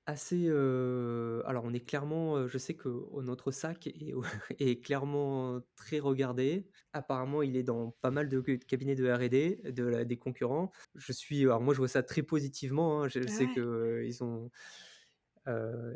[0.06, 0.50] assez.
[0.50, 2.48] Alors, on est clairement.
[2.48, 2.90] Je sais que
[3.22, 4.14] notre sac est,
[4.60, 6.68] est, clairement très regardé.
[6.94, 10.72] Apparemment, il est dans pas mal de cabinets de RD, de des concurrents.
[10.96, 11.44] Je suis.
[11.44, 13.04] Alors, moi, je vois ça très positivement.
[13.04, 13.08] Hein.
[13.08, 14.50] Je ah sais que qu'ils ont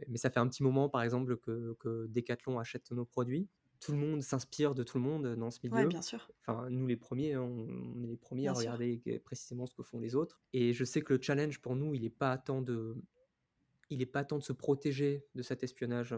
[0.08, 3.48] mais ça fait un petit moment, par exemple, que, que Decathlon achète nos produits.
[3.80, 5.76] Tout le monde s'inspire de tout le monde dans ce milieu.
[5.76, 6.30] Ouais, bien sûr.
[6.46, 10.00] Enfin, nous les premiers, hein, on, est les premiers à regarder précisément ce que font
[10.00, 10.42] les autres.
[10.52, 12.98] Et je sais que le challenge pour nous, il n'est pas tant de,
[13.90, 16.16] il est pas tant de se protéger de cet espionnage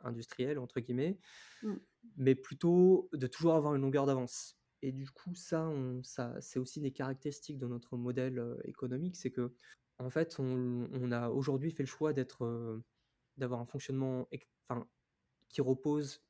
[0.00, 1.18] industriel entre guillemets,
[1.62, 1.74] mmh.
[2.16, 4.58] mais plutôt de toujours avoir une longueur d'avance.
[4.82, 9.30] Et du coup, ça, on, ça c'est aussi des caractéristiques de notre modèle économique, c'est
[9.30, 9.52] que
[9.98, 12.82] en fait, on, a aujourd'hui fait le choix d'être,
[13.36, 14.28] d'avoir un fonctionnement
[14.68, 14.86] enfin,
[15.48, 16.22] qui repose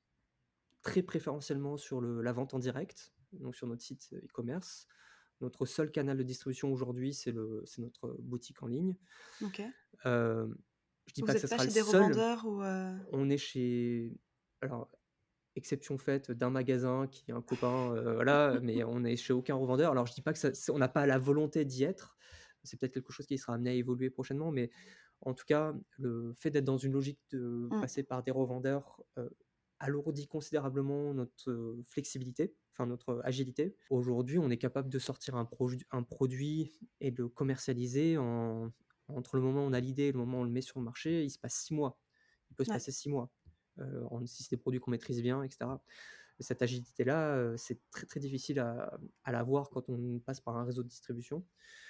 [0.83, 4.87] très préférentiellement sur le, la vente en direct, donc sur notre site e-commerce.
[5.41, 7.33] Notre seul canal de distribution aujourd'hui, c'est
[7.79, 8.97] notre boutique en ligne.
[9.43, 9.63] Ok.
[10.07, 10.47] Euh,
[11.07, 12.03] je dis Vous pas que ça sera chez le des seul.
[12.03, 12.63] revendeurs ou
[13.13, 14.17] On est chez,
[14.61, 14.89] alors
[15.55, 19.91] exception faite d'un magasin qui est un copain, voilà, mais on est chez aucun revendeur.
[19.93, 22.17] Alors je dis pas que ça, on n'a pas la volonté d'y être,
[22.63, 24.71] c'est peut-être quelque chose qui sera amené à évoluer prochainement, mais
[25.21, 27.81] en tout cas, le fait d'être dans une logique de mmh.
[27.81, 29.29] passer par des revendeurs euh,
[29.79, 33.77] alourdit considérablement notre flexibilité, enfin notre agilité.
[33.91, 35.49] Aujourd'hui, on est capable de sortir un,
[35.91, 40.19] un produit et de le commercialiser entre le moment où on a l'idée et le
[40.19, 41.99] moment où on le met sur le marché, il se passe six mois.
[42.51, 43.31] Il peut se passer six mois,
[43.79, 45.71] euh, si c'est des produits qu'on maîtrise bien, etc.
[46.41, 50.83] cette agilité-là, c'est très, très difficile à à l'avoir quand on passe par un réseau
[50.83, 51.47] de distribution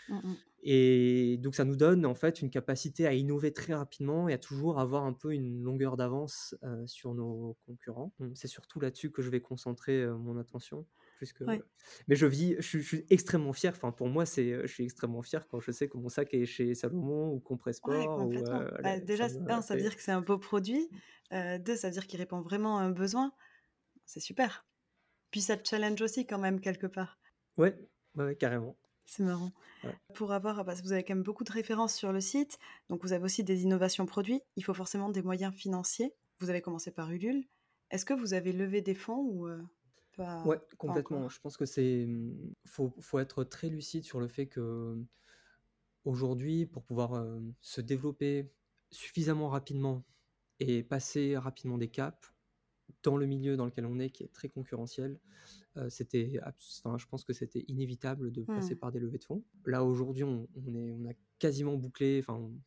[0.09, 0.43] Mmh mh.
[0.65, 4.39] et donc ça nous donne, en fait, une capacité à innover très rapidement et à
[4.39, 6.55] toujours avoir un peu une longueur d'avance,
[6.87, 8.15] sur nos concurrents.
[8.35, 11.63] C'est surtout là-dessus que je vais concentrer, mon attention plus que Ouais.
[12.09, 14.85] mais je vis je suis je suis extrêmement fier, enfin, pour moi, c'est, je suis
[14.85, 18.21] extrêmement fier quand je sais que mon sac est chez Salomon ou Compressport
[18.83, 20.89] Bah, ça déjà, me 1 ça veut dire que c'est un beau produit,
[21.33, 23.33] heu, 2 ça veut dire qu'il répond vraiment à un besoin.
[24.07, 24.67] C'est super.
[25.31, 27.19] Puis ça te challenge aussi quand même quelque part.
[27.57, 27.77] Ouais,
[28.17, 28.77] ouais, ouais, carrément.
[29.07, 29.53] C'est marrant.
[29.85, 29.97] Ouais.
[30.15, 33.03] Pour avoir parce que vous avez quand même beaucoup de références sur le site, donc
[33.03, 34.41] vous avez aussi des innovations produits.
[34.57, 36.15] Il faut forcément des moyens financiers.
[36.39, 37.45] Vous avez commencé par Ulule.
[37.91, 39.49] Est-ce que vous avez levé des fonds ou,
[40.19, 41.29] Ouais, pas pas complètement.
[41.29, 44.47] Je pense que c'est, mmh, faut faut être très lucide sur le fait
[46.05, 48.51] qu'aujourd'hui, pour pouvoir, hem, se développer
[48.91, 50.05] suffisamment rapidement
[50.61, 52.35] et passer rapidement des caps
[53.03, 55.21] dans le milieu dans lequel on est, qui est très concurrentiel,
[55.79, 58.79] heu, c'était enfin, je pense que c'était inévitable de passer Mmh.
[58.79, 59.45] par des levées de fonds.
[59.67, 62.61] Là, aujourd'hui, on on est on a quasiment bouclé, enfin, on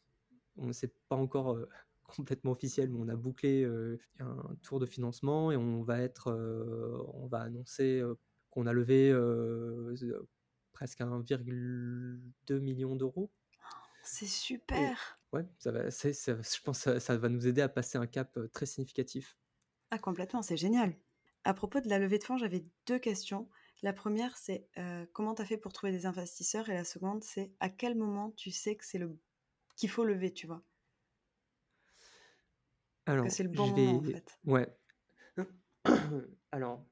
[0.58, 1.70] on c'est pas encore, heu,
[2.04, 6.32] complètement officiel, mais on a bouclé, heu, un tour de financement et on va être,
[7.14, 8.04] on va annoncer,
[8.52, 9.12] qu'on a levé,
[10.74, 13.32] presque 1,2 000 000
[14.02, 14.26] C'est
[14.74, 15.20] et super!
[15.34, 18.38] ouais, ça va ça je pense ça ça va nous aider à passer un cap,
[18.54, 19.38] très significatif.
[19.92, 20.96] Ah complètement, c'est génial.
[21.44, 23.50] À propos de la levée de fonds, j'avais 2 questions.
[23.84, 26.70] La 1re, c'est, heu, comment tu as fait pour trouver des investisseurs?
[26.70, 29.20] Et la seconde, c'est à quel moment tu sais que c'est le
[29.78, 30.64] qu'il faut lever, tu vois?
[33.22, 34.40] Que Alors, c'est le bon je moment, en fait.
[34.46, 34.68] ouais.
[36.52, 36.86] Alors,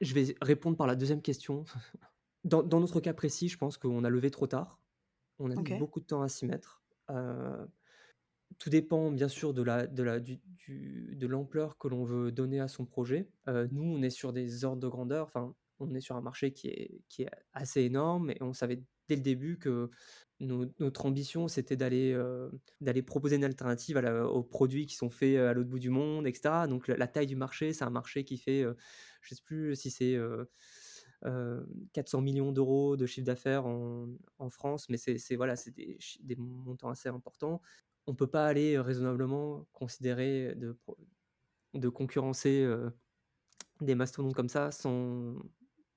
[0.00, 1.64] je vais répondre par la 2e question.
[2.44, 4.80] Dans dans notre cas précis, je pense qu'on a levé trop tard.
[5.40, 5.72] On a mis OK.
[5.74, 6.84] beaucoup de temps à s'y mettre.
[7.10, 7.68] Heu,
[8.58, 12.60] tout dépend bien sûr de la de la du de l'ampleur que l'on veut donner
[12.60, 13.30] à son projet.
[13.48, 16.52] Heu, nous, on est sur des ordres de grandeur, enfin, on est sur un marché
[16.52, 19.90] qui est qui est assez énorme et on savait dès le début que
[20.40, 25.36] no notre ambition, c'était d'aller, heu, d'aller proposer une alternative aux produits qui sont faits,
[25.38, 26.66] heu, à l'autre bout du monde et cetera.
[26.68, 28.76] Donc la taille du marché, c'est un marché qui fait, heu,
[29.22, 30.48] je sais plus si c'est, heu
[31.24, 35.72] heu, 400 000 000 € de chiffre d'affaires en en France, mais c'est voilà, c'est
[35.74, 37.60] des montants assez importants.
[38.06, 40.54] On peut pas aller raisonnablement considérer
[41.74, 42.66] de concurrencer,
[43.80, 45.34] des mastodontes comme ça sans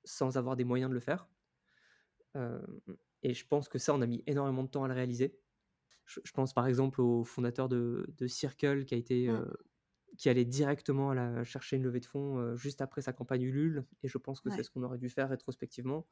[0.05, 1.27] sans avoir des moyens de le faire.
[3.23, 5.39] Et je pense que ça, on a mis énormément de temps à le réaliser.
[6.05, 9.45] Je je pense par exemple au fondateur de de Circle qui a été, Mmh.
[10.17, 13.85] qui allait directement à la chercher une levée de fonds, juste après sa campagne Ulule
[14.03, 16.07] et je pense que c'est ce qu'on aurait dû faire rétrospectivement.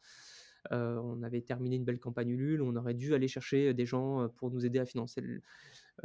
[0.71, 4.51] On avait terminé une belle campagne Ulule, on aurait dû aller chercher des gens, pour
[4.51, 5.41] nous aider à financer le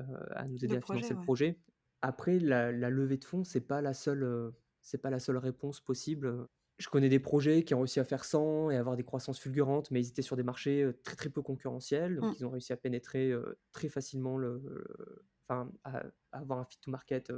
[0.01, 0.05] heu,
[0.37, 1.21] à nous aider Le à projet, financer le ouais.
[1.21, 1.61] projet.
[2.03, 5.81] Après la la levée de fonds, c'est pas la seule, c'est pas la seule réponse
[5.81, 6.49] possible.
[6.79, 9.91] Je connais des projets qui ont réussi à faire 100 et avoir des croissances fulgurantes,
[9.93, 12.35] mais ils étaient sur des marchés, très, très peu concurrentiels, donc Mmh.
[12.39, 13.33] ils ont réussi à pénétrer,
[13.73, 17.33] très facilement le le enfin, à à avoir un fit to market,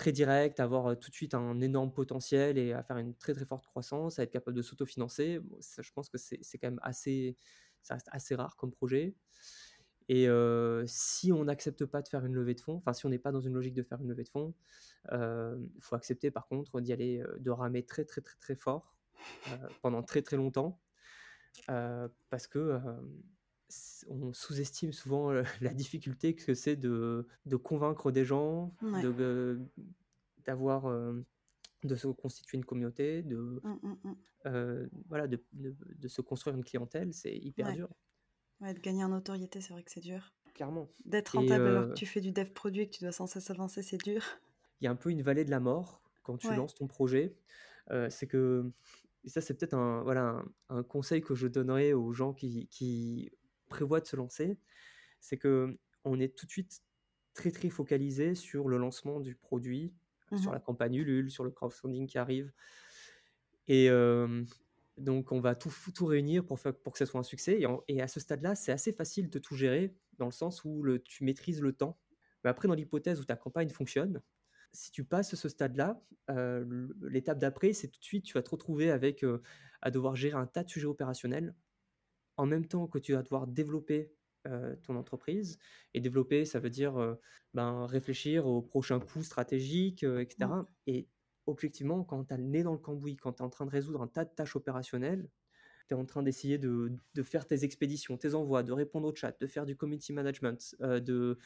[0.00, 3.44] très direct, avoir, tout de suite un énorme potentiel et à faire une très, très
[3.44, 5.40] forte croissance, à être capable de s'autofinancer.
[5.40, 7.36] Bon, ça, je pense que c'est quand même assez
[7.82, 9.14] ça reste assez rare comme projet
[10.08, 10.26] et
[10.86, 13.30] si on n'accepte pas de faire une levée de fonds, enfin, si on n'est pas
[13.30, 14.54] dans une logique de faire une levée de fonds,
[15.12, 18.96] il faut accepter par contre d'y aller, de ramer très, très, très, très fort,
[19.82, 20.80] pendant très, très longtemps,
[21.66, 22.80] parce que,
[24.08, 25.30] on sous-estime souvent,
[25.60, 29.60] la difficulté que c'est de de convaincre des gens, de
[30.44, 30.86] d'avoir,
[31.84, 34.88] de se constituer une communauté, de, Mmh, mmh, mmh.
[35.08, 37.74] voilà, de de de se construire une clientèle, c'est hyper Ouais.
[37.74, 37.88] dur.
[38.60, 40.34] Ouais, de gagner en notoriété, c'est vrai que c'est dur.
[40.54, 43.26] Clairement D'être rentable alors que tu fais du dev produit et que tu dois sans
[43.26, 44.22] cesse avancer, c'est dur.
[44.80, 46.56] il y a un peu une vallée de la mort quand tu Ouais.
[46.56, 47.36] lances ton projet.
[48.08, 48.70] C'est que
[49.24, 52.68] et ça, c'est peut-être un voilà, un un conseil que je donnerais aux gens qui
[52.68, 53.30] qui
[53.70, 54.58] prévoient de se lancer.
[55.20, 56.80] C'est qu'on est tout de suite
[57.34, 59.94] très, très focalisé sur le lancement du produit,
[60.30, 62.52] Mmh sur la campagne Ulule, sur le crowdfunding qui arrive
[63.68, 64.46] et hem,
[64.96, 67.66] donc on va tout tout réunir pour faire pour que ça soit un succès et
[67.66, 70.82] en et à ce stade-là, c'est assez facile de tout gérer dans le sens où
[70.82, 72.00] le tu maîtrises le temps.
[72.44, 74.22] Mais après, dans l'hypothèse où ta campagne fonctionne,
[74.72, 78.42] si tu passes ce stade-là, heu, l l'étape d'après, c'est tout de suite, tu vas
[78.42, 79.42] te retrouver avec, heu,
[79.82, 81.54] à devoir gérer un tas de sujets opérationnels,
[82.36, 84.12] en même temps que tu vas devoir développer,
[84.82, 85.58] ton entreprise
[85.92, 87.16] et développer, ça veut dire,
[87.54, 90.52] ben, réfléchir aux prochains coups stratégiques, heu et Mmh.
[90.86, 91.08] et
[91.46, 93.70] objectivement, quand tu as le nez dans le cambouis, quand tu es en train de
[93.70, 95.28] résoudre un tas de tâches opérationnelles
[95.88, 99.14] tu es en train d'essayer de, de faire tes expéditions, tes envois, de répondre au
[99.14, 101.38] chat, de faire du community management, de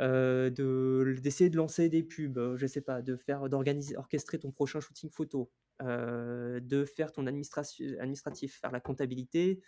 [0.00, 4.50] euh, de d'essayer de lancer des pubs, je sais pas, de faire d'organiser orchestrer ton
[4.52, 5.50] prochain shooting photo,
[5.86, 9.62] euh, de faire ton administration administratif, faire la comptabilité,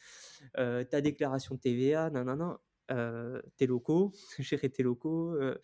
[0.58, 2.60] euh, ta déclaration de TVA, nanana,
[2.92, 5.56] euh, tes locaux, gérer tes locaux, euh,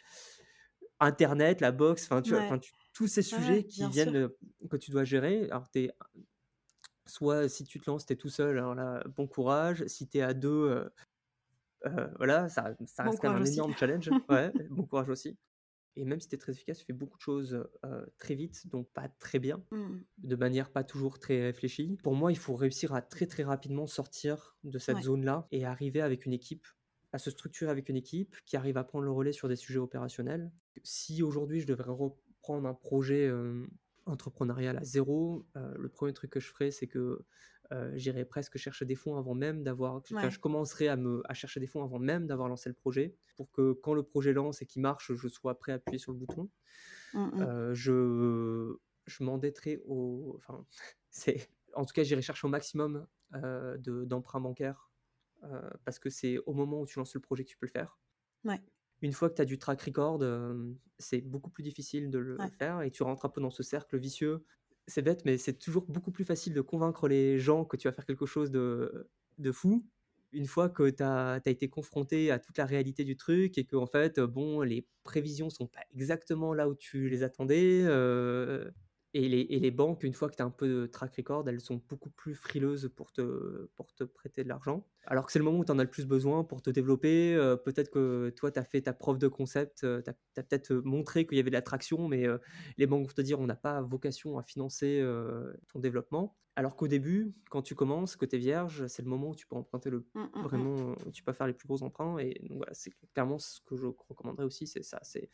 [1.01, 2.57] internet, la box, enfin tu Ouais.
[2.61, 4.29] tu tous ces Ouais, sujets qui viennent,
[4.71, 5.45] que tu dois gérer.
[5.51, 5.89] Alors tu
[7.07, 9.85] soit si tu te lances, tu es tout seul, alors là, bon courage.
[9.87, 10.91] Si tu es à 2, heu
[11.87, 13.53] heu, voilà, ça ça Bon reste quand même un aussi.
[13.53, 14.13] énorme challenge.
[14.29, 15.39] Ouais, bon courage aussi
[15.97, 18.69] et même si tu es très efficace, tu fais beaucoup de choses, heu, très vite,
[18.69, 20.05] donc pas très bien, Mmh.
[20.19, 21.99] de manière pas toujours très réfléchie.
[22.03, 25.03] Pour moi, il faut réussir à très, très rapidement sortir de cette Ouais.
[25.03, 26.67] zone-là et arriver avec une équipe,
[27.13, 29.79] à se structurer avec une équipe qui arrive à prendre le relais sur des sujets
[29.81, 30.53] opérationnels.
[30.85, 33.69] Si aujourd'hui je devrais reprendre un projet, hem,
[34.07, 37.25] entrepreneurial à zéro, heu, le premier truc que je ferais, c'est que,
[37.73, 40.31] heu, j'irais presque chercher des fonds avant même d'avoir Ouais.
[40.31, 43.51] je commencerais à me à chercher des fonds avant même d'avoir lancé le projet, pour
[43.51, 46.19] que quand le projet lance et qu'il marche, je sois prêt à appuyer sur le
[46.19, 46.51] bouton.
[47.13, 47.51] Mmh mh.
[47.51, 50.67] Heu, je je m'endetterai au enfin,
[51.11, 54.93] c'est en tout cas, j'irai chercher au maximum, de d'emprunts bancaires,
[55.45, 57.73] heu, parce que c'est au moment où tu lances le projet que tu peux le
[57.73, 57.99] faire.
[58.45, 58.61] Ouais.
[59.03, 60.23] Une fois que tu as du track record,
[60.99, 62.51] c'est beaucoup plus difficile de le Ouais.
[62.51, 64.45] faire et tu rentres un peu dans ce cercle vicieux.
[64.87, 67.93] C'est bête, mais c'est toujours beaucoup plus facile de convaincre les gens que tu vas
[67.93, 69.87] faire quelque chose de fou,
[70.33, 73.87] une fois que tu as été confronté à toute la réalité du truc et qu'en
[73.87, 78.73] fait, heu, bon, les prévisions sont pas exactement là où tu les attendais, heu
[79.15, 81.49] et les et les banques, une fois que tu as un peu de track record,
[81.49, 84.87] elles sont beaucoup plus frileuses pour te pour te prêter de l'argent.
[85.07, 87.35] Alors que c'est le moment où tu en as le plus besoin pour te développer,
[87.35, 90.73] heu, peut-être que toi, tu as fait ta preuve de concept, heu, tu as peut-être,
[90.75, 92.41] montré qu'il y avait de l'attraction, mais heu,
[92.77, 96.37] les banques vont te dire: «On n'a pas vocation à financer, heu, ton développement».
[96.57, 99.47] Alors qu'au début, quand tu commences, que tu es vierge, c'est le moment où tu
[99.47, 100.69] peux emprunter le Mmh, mmh mh.
[100.69, 103.61] vraiment, où tu peux faire les plus gros emprunts et donc voilà, c'est clairement ce
[103.61, 105.31] que je recommanderais aussi, c'est ça, c'est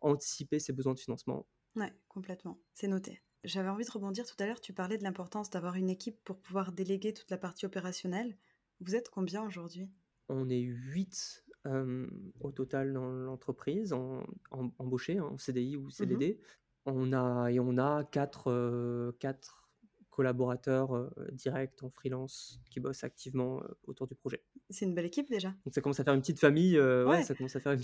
[0.00, 1.48] anticiper ses besoins de financement.
[1.76, 3.20] Ouais, complètement, c'est noté.
[3.44, 6.40] J'avais envie de rebondir tout à l'heure, tu parlais de l'importance d'avoir une équipe pour
[6.40, 8.38] pouvoir déléguer toute la partie opérationnelle.
[8.80, 9.90] Vous êtes combien aujourd'hui?
[10.28, 16.22] On est 8, hem, au total dans l'entreprise, en em embauchés, en CDI ou Mmh.
[16.22, 16.40] CDD.
[16.86, 19.70] On a et on a 4, heu, 4
[20.10, 24.44] collaborateurs, heu, directs en freelance qui bossent activement, autour du projet.
[24.70, 25.54] C'est une belle équipe déjà.
[25.64, 27.22] Donc ça commence à faire une petite famille, Ouais.
[27.22, 27.82] ça commence à faire une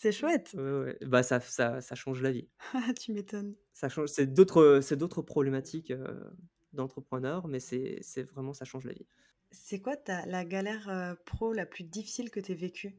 [0.00, 0.54] C'est chouette.
[0.54, 2.48] ouais, ouais, bah, ça ça ça change la vie.
[3.00, 3.58] Tu m'étonnes.
[3.76, 6.30] Ça change c'est d'autres, c'est d'autres problématiques, heu,
[6.72, 9.06] d'entrepreneur, mais c'est c'est vraiment ça change la vie.
[9.50, 12.98] C'est quoi ta la galère, pro la plus difficile que tu aies vécue?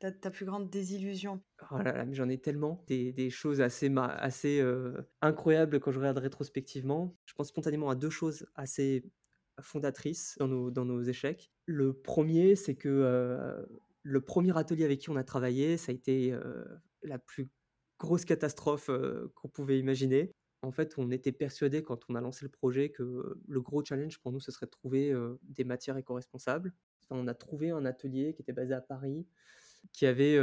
[0.00, 1.42] Ta ta plus grande désillusion?
[1.70, 4.60] Oh là là, mais j'en ai tellement, des des choses assez ma assez,
[5.20, 7.16] incroyables quand je regarde rétrospectivement.
[7.26, 9.04] Je pense spontanément à 2 choses assez
[9.60, 11.52] fondatrices dans nos dans nos échecs.
[11.66, 12.88] Le 1er, c'est que,
[14.02, 16.34] le 1er atelier avec qui on a travaillé, ça a été,
[17.02, 17.48] la plus
[17.98, 18.90] grosse catastrophe,
[19.34, 20.32] qu'on pouvait imaginer.
[20.62, 24.18] En fait, on était persuadés quand on a lancé le projet que le gros challenge
[24.20, 25.12] pour nous, ce serait de trouver,
[25.42, 26.72] des matières éco-responsables.
[27.04, 29.26] Enfin, on a trouvé un atelier qui était basé à Paris,
[29.92, 30.38] qui avait,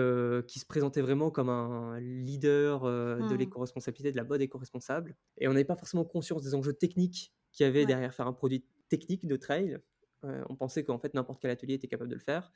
[0.47, 3.35] qui se présentait vraiment comme un leader, de Mmh.
[3.35, 7.65] l'éco-responsabilité, de la mode éco-responsable et on n'avait pas forcément conscience des enjeux techniques qu'il
[7.65, 7.87] y avait Ouais.
[7.87, 9.79] derrière faire un produit technique de trail.
[10.23, 12.51] On pensait qu'en fait n'importe quel atelier était capable de le faire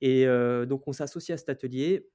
[0.00, 2.10] et heu, donc on s'est associés à cet atelier.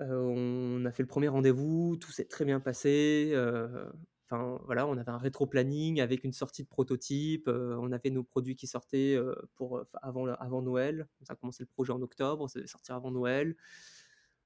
[0.00, 3.92] Heu, on a fait le 1er rendez-vous, tout s'est très bien passé, heu,
[4.30, 8.56] enfin voilà, on avait un rétro-planning avec une sortie de prototype, on avait nos produits
[8.56, 9.18] qui sortaient,
[9.56, 11.08] pour, avant avant Noël.
[11.22, 13.56] Ça a commencé le projet en octobre, ça devait sortir avant Noël.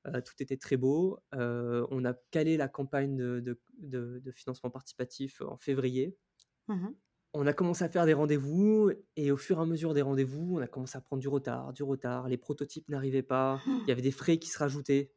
[0.05, 1.19] Tout était très beau.
[1.33, 3.41] On a calé la campagne de
[3.81, 6.17] de de financement participatif en février.
[6.69, 6.97] Mmh mh.
[7.38, 10.57] On a commencé à faire des rendez-vous et au fur et à mesure des rendez-vous,
[10.57, 12.29] on a commencé à prendre du retard, du retard.
[12.29, 15.12] Les prototypes n'arrivaient pas, il y avait des frais qui se rajoutaient.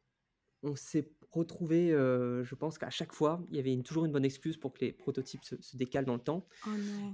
[0.62, 4.12] On s'est retrouvés, heu, je pense qu'à chaque fois, il y avait une toujours une
[4.12, 6.70] bonne excuse pour que les prototypes se se décalent dans le temps Oh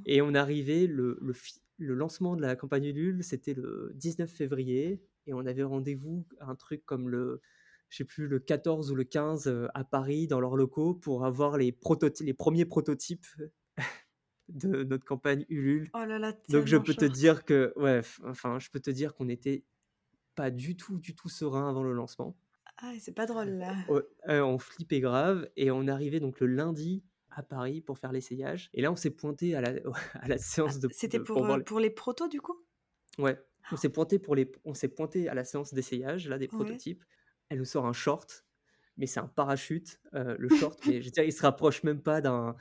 [0.06, 4.30] et on arrivés le le fi le lancement de la campagne Ulule, c'était le 19
[4.30, 7.40] février et on avait rendez-vous, un truc comme le
[7.90, 11.24] je sais plus, le 14 ou le 15, heu, à Paris dans leurs locaux pour
[11.24, 13.26] avoir les 1ers prototypes
[14.48, 15.92] de notre campagne Ulule.
[15.92, 19.14] Oh là là, Donc je peux te dire que ouais, enfin, je peux te dire
[19.14, 19.64] qu'on était
[20.36, 22.38] pas du tout, du tout serein avant le lancement.
[22.78, 23.74] Ah c'est pas drôle là.
[23.88, 28.12] Ouais, heu, on flippait grave et on arrivés donc le lundi à Paris pour faire
[28.12, 29.74] l'essayage et là, on s'est pointés à la
[30.14, 32.66] à la Ah, séance de c'était pour les pour les protos du coup?
[33.18, 36.82] Ouais, on s'est pointés pour les on pointés à la séance d'essayage là des Ouais.
[36.88, 37.04] prototypes.
[37.48, 38.44] Elle nous sort un short,
[38.96, 42.20] mais c'est un parachute, le short, mais je veux dire, il se rapproche même pas
[42.20, 42.56] d'un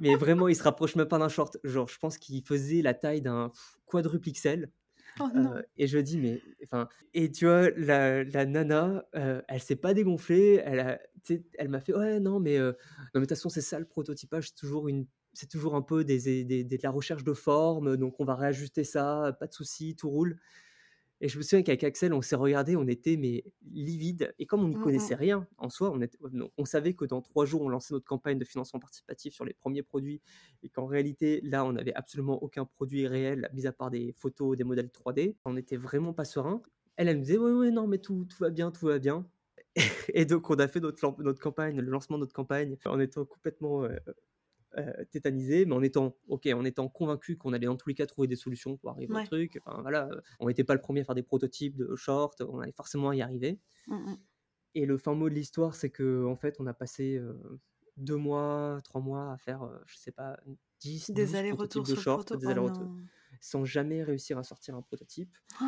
[0.00, 1.58] mais vraiment, il se rapproche même pas d'un short.
[1.64, 3.50] Genre, je pense qu'il faisait la taille d'un
[3.86, 4.70] quadruple XL.
[5.20, 5.28] Oh.
[5.36, 9.76] Euh, et je dis, mais enfin, et tu vois, la, la nana, euh, elle s'est
[9.76, 10.98] pas dégonflée, elle a,
[11.56, 12.74] elle m'a fait, ouais, non, mais, euh, non,
[13.14, 16.02] mais de toute façon, c'est ça le prototypage, c'est toujours une, c'est toujours un peu
[16.04, 19.52] des, des- des- de la recherche de forme, donc on va réajuster ça, pas de
[19.52, 20.36] souci, tout roule.
[21.20, 24.34] Et je me souviens qu'avec Axel, on s'est regardé, on était mais livide.
[24.38, 27.04] Et comme on n'y Mm, connaissait rien en soi, on, était- non, on savait que
[27.04, 30.20] dans trois jours, on lançait notre campagne de financement participatif sur les premiers produits.
[30.62, 34.56] Et qu'en réalité, là, on n'avait absolument aucun produit réel, mis à part des photos,
[34.56, 35.36] des modèles 3D.
[35.44, 36.62] On n'était vraiment pas serein.
[36.96, 39.28] Elle, elle nous disait, oui, oui, non, mais tout, tout va bien, tout va bien.
[40.14, 43.24] Et donc, on a fait notre, notre campagne, le lancement de notre campagne, en étant
[43.24, 43.96] complètement euh,
[45.10, 48.28] tétanisé, mais en étant, ok, en étant convaincu qu'on allait dans tous les cas trouver
[48.28, 49.22] des solutions pour arriver Ouais.
[49.22, 49.60] au truc.
[49.64, 52.60] Enfin, voilà, euh, on n'était pas le premier à faire des prototypes de short, on
[52.60, 53.60] allait forcément y arriver.
[53.88, 54.16] Mm, mm.
[54.76, 57.60] Et le fin mot de l'histoire, c'est que en fait, on a passé euh,
[57.96, 60.36] deux mois, trois mois à faire, euh, je sais pas,
[60.80, 62.40] 10, 12 Des allers-retours de short, proto.
[62.40, 62.90] des Oh allers-retours,
[63.40, 65.32] sans jamais réussir à sortir un prototype.
[65.62, 65.64] Oh.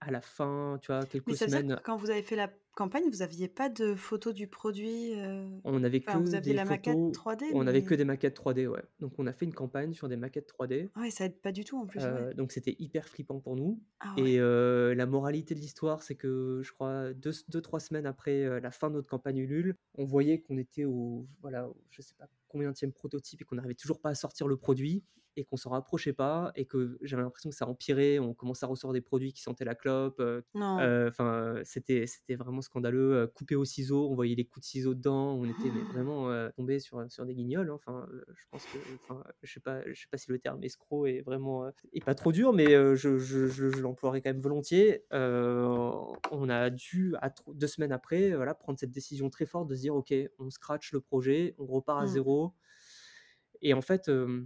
[0.00, 2.22] À la fin, tu vois, quelques Mais ça veut dire semaines, que quand vous avez
[2.22, 6.24] fait la campagne, vous aviez pas de photos du produit euh, on n'avait Enfin, que
[6.24, 8.82] vous aviez des la maquette photos, 3D, on n'avait mais que des maquettes 3D, ouais.
[9.00, 10.88] Donc on a fait une campagne sur des maquettes 3D.
[11.00, 11.98] ouais, ça aide pas du tout en plus.
[11.98, 12.06] ouais.
[12.06, 13.80] Euh, donc c'était hyper flippant pour nous.
[13.98, 14.30] Ah ouais.
[14.30, 18.60] Et euh, la moralité de l'histoire, c'est que je crois deux, deux, trois semaines après
[18.60, 22.14] la fin de notre campagne Ulule, on voyait qu'on était au, voilà, au- je sais
[22.16, 25.02] pas combien de prototype et qu'on n'arrivait toujours pas à sortir le produit
[25.38, 28.18] et qu'on s'en rapprochait pas et que j'avais l'impression que ça empirait.
[28.18, 30.18] On commençait à ressortir des produits qui sentaient la clope.
[30.20, 30.42] euh,
[30.80, 33.14] euh, Enfin, c'était c'était vraiment scandaleux.
[33.14, 35.34] euh, Coupé au ciseau, on voyait les coups de ciseaux dedans.
[35.34, 37.70] On était mais vraiment euh, tombé sur sur des guignols.
[37.70, 37.74] hein.
[37.74, 38.78] Enfin, euh, je pense que,
[39.08, 42.04] enfin, je sais pas, je sais pas si le terme escroc est vraiment euh, est
[42.04, 45.04] pas trop dur, mais euh, je, je, je, je l'emploierai quand même volontiers.
[45.12, 45.66] Euh,
[46.30, 49.80] on a dû à deux semaines après, voilà, prendre cette décision très forte de se
[49.82, 52.06] dire, ok, on scratch le projet, on repart à Mm.
[52.06, 52.54] zéro.
[53.60, 54.44] Et en fait, euh,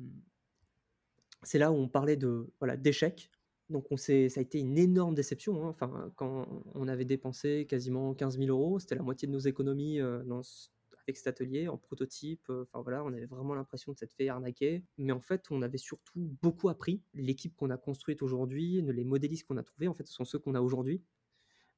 [1.42, 3.30] c'est là où on parlait de voilà d'échec.
[3.70, 5.64] Donc on ça a été une énorme déception.
[5.64, 5.68] hein.
[5.68, 10.00] Enfin, quand on avait dépensé quasiment 15 000 euros, c'était la moitié de nos économies
[10.00, 10.68] euh, dans ce-
[11.06, 12.48] avec cet atelier en prototype.
[12.50, 14.84] euh, Enfin voilà, on avait vraiment l'impression de s'être fait arnaquer.
[14.98, 17.02] Mais en fait, on avait surtout beaucoup appris.
[17.14, 20.38] L'équipe qu'on a construite aujourd'hui, les modélistes qu'on a trouvés, en fait, ce sont ceux
[20.38, 21.02] qu'on a aujourd'hui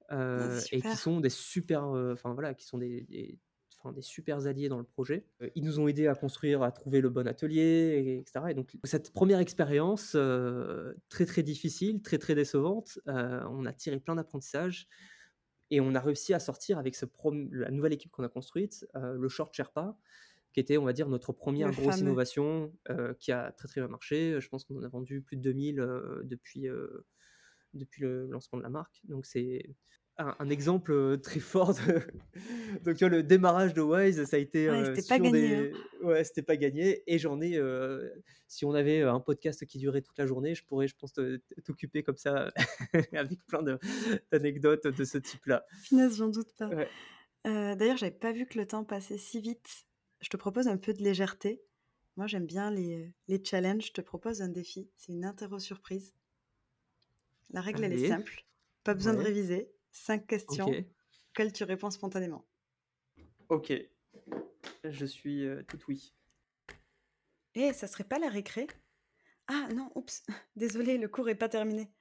[0.08, 3.38] Ah, euh, et qui sont des super, euh, enfin voilà, qui sont des, des,
[3.84, 5.26] enfin, des super alliés dans le projet.
[5.54, 7.60] Ils nous ont aidés à construire, à trouver le bon atelier,
[8.04, 8.46] et- etc.
[8.50, 13.72] Et donc cette première expérience euh, très très difficile, très très décevante, euh, on a
[13.72, 14.88] tiré plein d'apprentissages
[15.70, 17.04] et on a réussi à sortir avec ce
[17.52, 19.98] la nouvelle équipe qu'on a construite, euh, le Short Sherpa,
[20.52, 22.02] qui était, on va dire, notre première Le grosse fameux.
[22.02, 24.40] innovation, euh, qui a très très bien marché.
[24.40, 27.04] Je pense qu'on en a vendu plus de 2000 euh, depuis, euh,
[27.72, 29.00] depuis le lancement de la marque.
[29.04, 29.74] Donc c'est
[30.18, 31.74] un, un exemple euh, très fort.
[31.74, 32.02] De...
[32.84, 35.56] Donc tu vois, le démarrage de Wise, ça a été Ouais, euh, c'était pas gagné,
[35.56, 35.70] hein.
[36.02, 37.02] Ouais, c'était pas gagné.
[37.06, 38.10] Et j'en ai, euh,
[38.46, 41.12] si on avait un podcast qui durait toute la journée, je pourrais, je pense,
[41.64, 42.52] t'occuper comme ça
[43.12, 43.62] avec plein
[44.30, 45.66] d'anecdotes de ce type-là.
[45.82, 46.68] Finesse, j'en doute pas.
[46.68, 46.88] Ouais.
[47.46, 49.86] Euh, D'ailleurs, j'avais pas vu que le temps passait si vite.
[50.20, 51.62] Je te propose un peu de légèreté.
[52.16, 53.86] Moi, j'aime bien les, les challenges.
[53.86, 54.88] Je te propose un défi.
[54.96, 56.14] C'est une interro surprise.
[57.50, 58.44] La règle, elle est simple.
[58.84, 59.73] Pas besoin de réviser.
[59.94, 60.84] Cinq questions Ok.
[61.30, 62.44] auxquelles tu réponds spontanément?
[63.48, 63.72] Ok.
[64.82, 66.12] Je suis euh, tout oui.
[67.54, 68.66] Eh, ça serait pas la récré?
[69.46, 70.24] Ah non, oups.
[70.56, 71.92] Désolé, le cours est pas terminé.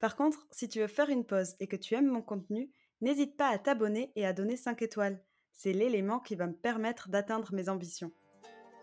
[0.00, 2.70] Par contre, si tu veux faire une pause et que tu aimes mon contenu,
[3.00, 5.24] n'hésite pas à t'abonner et à donner 5 étoiles.
[5.52, 8.12] C'est l'élément qui va me permettre d'atteindre mes ambitions.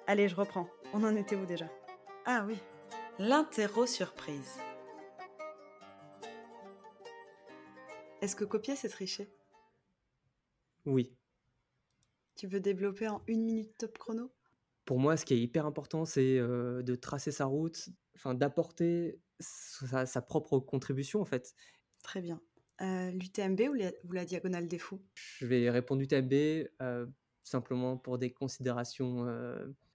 [0.07, 0.69] Allez, je reprends.
[0.93, 1.69] On en était où déjà?
[2.25, 2.57] Ah oui.
[3.19, 4.57] L'interro surprise.
[8.23, 9.29] Est-ce que copier, c'est tricher?
[10.85, 11.13] Oui.
[12.37, 14.31] Tu veux développer en une minute top chrono?
[14.85, 19.19] Pour moi, ce qui est hyper important, c'est euh, de tracer sa route, enfin d'apporter
[19.41, 21.53] sa, sa propre contribution en fait.
[22.01, 22.39] Très bien.
[22.79, 25.01] Euh, L'UTMB ou la, ou la Diagonale des Fous?
[25.15, 27.05] Je vais répondre UTMB euh,
[27.43, 29.27] simplement pour des considérations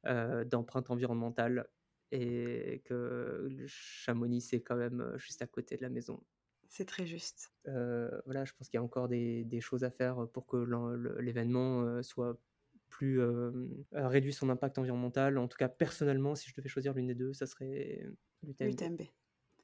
[0.04, 1.66] euh, d'empreinte environnementale
[2.12, 6.22] et que Chamonix c'est quand même juste à côté de la maison.
[6.68, 7.50] C'est très juste.
[7.66, 10.56] Euh, voilà, je pense qu'il y a encore des, des choses à faire pour que
[11.20, 12.38] l'événement soit
[12.88, 13.52] plus euh,
[13.92, 15.38] réduit son impact environnemental.
[15.38, 18.06] En tout cas, personnellement, si je devais choisir l'une des deux, ça serait
[18.42, 19.02] l'UTMB.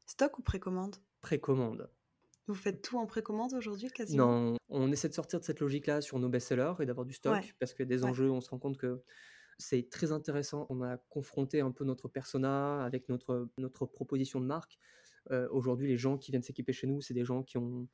[0.07, 0.97] Stock ou précommande?
[1.21, 1.91] Précommande.
[2.47, 4.27] Vous faites tout en précommande aujourd'hui, quasiment?
[4.27, 7.33] Non, on essaie de sortir de cette logique-là sur nos best-sellers et d'avoir du stock
[7.35, 7.55] Ouais.
[7.59, 8.11] parce que des Ouais.
[8.11, 9.03] enjeux, on se rend compte que
[9.59, 10.67] c'est très intéressant.
[10.71, 14.79] On a confronté un peu notre persona avec notre, notre proposition de marque.
[15.31, 17.89] Euh, Aujourd'hui, les gens qui viennent s'équiper chez nous, c'est des gens qui, ont,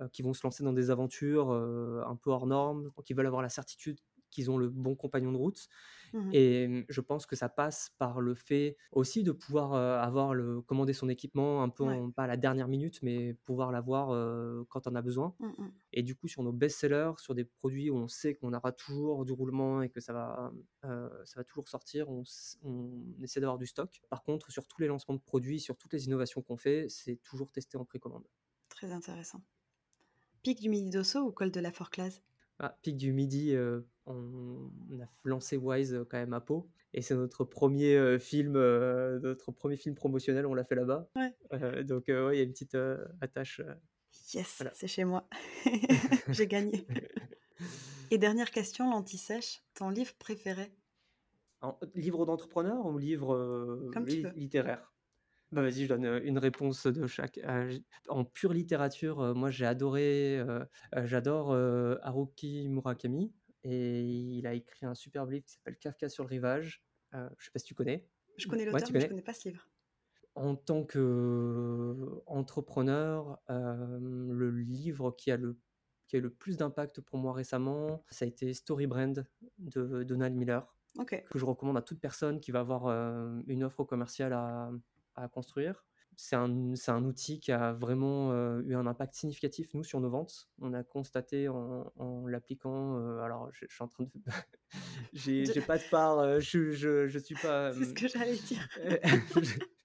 [0.00, 3.26] euh, qui vont se lancer dans des aventures euh, un peu hors normes, qui veulent
[3.26, 3.98] avoir la certitude
[4.30, 5.68] qu'ils ont le bon compagnon de route.
[6.12, 10.60] Mmh Et je pense que ça passe par le fait aussi de pouvoir avoir le,
[10.62, 14.08] commander son équipement un peu, pas à la dernière minute, mais pouvoir l'avoir
[14.68, 15.34] quand on a besoin.
[15.40, 18.70] Mmh et du coup, sur nos best-sellers, sur des produits où on sait qu'on aura
[18.70, 20.52] toujours du roulement et que ça va,
[20.82, 22.22] ça va toujours sortir, on,
[22.62, 24.02] on essaie d'avoir du stock.
[24.10, 27.16] Par contre, sur tous les lancements de produits, sur toutes les innovations qu'on fait, c'est
[27.22, 28.26] toujours testé en précommande.
[28.68, 29.42] Très intéressant.
[30.42, 32.20] Pic du Midi d'Osso ou col de la Forclaz?
[32.58, 33.54] Ah, Pic du Midi,
[34.06, 36.68] on, a lancé Wise quand même à Pau.
[36.94, 41.08] Et c'est notre premier film, notre premier film promotionnel, on l'a fait là-bas.
[41.84, 42.76] donc il y a une petite
[43.20, 43.60] attache.
[44.32, 45.28] yes, c'est chez moi.
[46.28, 46.86] J'ai gagné.
[48.10, 50.70] Et dernière question, l'anti-sèche, ton livre préféré?
[51.94, 53.90] Livre d'entrepreneur ou livre
[54.36, 54.92] littéraire?
[55.52, 57.40] Bah, vas-y, je donne une réponse de chaque.
[58.08, 60.44] en pure littérature, moi j'ai adoré,
[61.04, 61.54] j'adore
[62.02, 63.32] Haruki Murakami
[63.64, 66.82] et il a écrit un superbe livre qui s'appelle Kafka sur le rivage.
[67.12, 68.08] je sais pas si tu connais.
[68.36, 69.22] Je connais l'auteur, mais je connais?
[69.22, 69.68] pas ce livre.
[70.34, 75.58] En tant qu'entrepreneur, le livre qui a le
[76.06, 79.26] qui a le plus d'impact pour moi récemment, ça a été Story Brand
[79.58, 80.72] de Donald Miller,
[81.06, 82.86] que je recommande à toute personne qui va avoir
[83.48, 84.70] une offre commerciale à,
[85.16, 85.84] à construire.
[86.18, 90.08] C'est un, un, outil qui a vraiment euh, eu un impact significatif, nous, sur nos
[90.08, 90.48] ventes.
[90.62, 92.98] On a constaté en, en l'appliquant.
[92.98, 94.32] Euh, alors, je, suis en train de.
[95.12, 96.18] j'ai pas de part.
[96.18, 97.74] Euh, je, je, je, suis pas.
[97.74, 98.66] C'est ce que j'allais dire.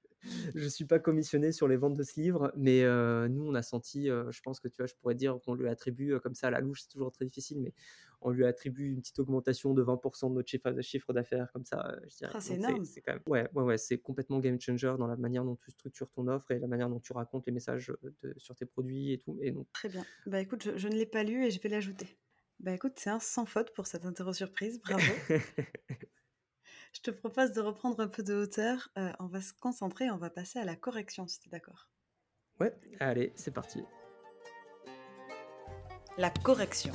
[0.56, 2.82] je suis pas commissionné sur les ventes de ce livre, mais
[3.30, 6.20] nous, on a senti, je pense que tu vois, je pourrais dire qu'on lui attribue,
[6.20, 7.74] comme ça à la louche, c'est toujours très difficile, mais
[8.22, 11.96] on lui attribue une petite augmentation de 20% de notre chiffre, chiffre d'affaires, comme ça.
[12.34, 12.86] Ah, c'est énorme.
[12.86, 15.72] C'est quand même, ouais, ouais, ouais, c'est complètement game changer dans la manière dont tu
[15.72, 17.92] structures ton offre et la manière dont tu racontes les messages
[18.38, 19.40] sur tes produits et tout.
[19.42, 19.68] Et donc...
[19.74, 20.06] Très bien.
[20.28, 22.20] Bah écoute, je, je ne l'ai pas lu et je vais l'ajouter.
[22.60, 25.02] Bah écoute, c'est un sans faute pour cette interro surprise, bravo.
[26.94, 28.90] Je te propose de reprendre un peu de hauteur.
[28.98, 31.90] Euh, on va se concentrer, on va passer à la correction, si tu es d'accord.
[32.60, 33.82] Ouais, allez, c'est parti.
[36.18, 36.94] La correction.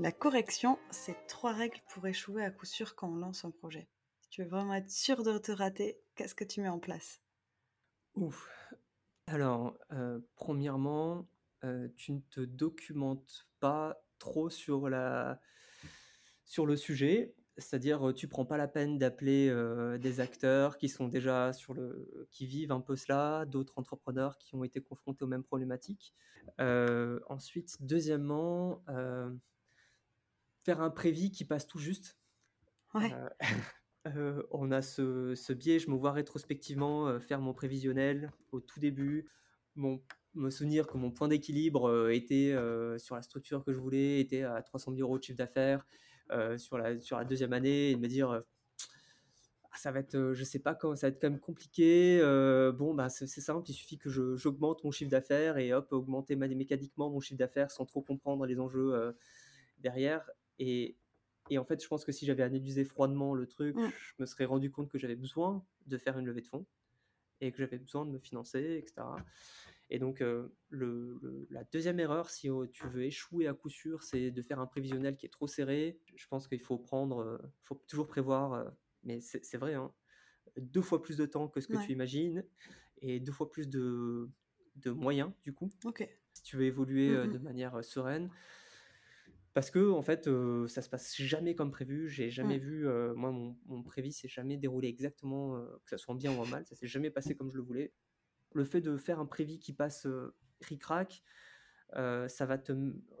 [0.00, 3.86] La correction, c'est trois règles pour échouer à coup sûr quand on lance un projet.
[4.22, 7.20] Si tu veux vraiment être sûr de te rater, qu'est-ce que tu mets en place?
[8.14, 8.48] Ouf.
[9.26, 11.28] Alors, euh, premièrement,
[11.64, 15.38] euh, tu ne te documentes pas trop sur la,
[16.48, 17.34] sur le sujet.
[17.58, 19.52] C'est-à-dire, tu prends pas la peine d'appeler
[20.00, 24.54] des acteurs qui sont déjà sur le, qui vivent un peu cela, d'autres entrepreneurs qui
[24.54, 26.14] ont été confrontés aux mêmes problématiques.
[26.58, 28.84] ensuite, deuxièmement,
[30.60, 32.16] faire un prévis qui passe tout juste.
[34.52, 39.28] on a ce, ce, biais, je me vois rétrospectivement faire mon prévisionnel au tout début,
[39.74, 40.00] mon,
[40.34, 42.54] me souvenir que mon point d'équilibre était
[42.98, 46.07] sur la structure que je voulais, était à 300 000 euros de chiffre d'affaires, euh,
[46.58, 48.40] sur, la, sur la deuxième année et de me dire euh,
[49.70, 52.20] ah, ça va être, euh, je sais pas quand, ça va être quand même compliqué.
[52.76, 57.10] bon, bah, c'est simple, il suffit que j'augmente mon chiffre d'affaires et hop, augmenter mécaniquement
[57.10, 59.14] mon chiffre d'affaires sans trop comprendre les enjeux
[59.78, 60.28] derrière.
[60.58, 60.96] Et,
[61.50, 63.88] et, en fait, je pense que si j'avais analysé froidement le truc, mmh.
[63.88, 66.66] je me serais rendu compte que j'avais besoin de faire une levée de fonds
[67.40, 69.06] et que j'avais besoin de me financer, etc.
[69.90, 70.22] Et donc,
[70.68, 74.66] le, la deuxième erreur, si tu veux échouer à coup sûr, c'est de faire un
[74.66, 75.98] prévisionnel qui est trop serré.
[76.14, 78.70] Je pense qu'il faut prendre, faut toujours prévoir,
[79.02, 79.92] mais c'est vrai, hein,
[80.58, 82.44] deux fois plus de temps que ce que tu imagines
[83.00, 84.28] et deux fois plus de,
[84.76, 85.70] de moyens, du coup,
[86.34, 88.30] si tu veux évoluer mmh de manière sereine.
[89.54, 90.28] Parce que en fait,
[90.68, 92.08] ça se passe jamais comme prévu.
[92.10, 92.86] J'ai jamais vu,
[93.16, 96.66] moi, mon, mon prévis s'est jamais déroulé exactement, que ça soit bien ou en mal.
[96.66, 97.94] Ça s'est jamais passé comme je le voulais
[98.52, 101.22] le fait de faire un prévis qui passe euh, ric-rac,
[101.96, 102.72] euh, ça va te,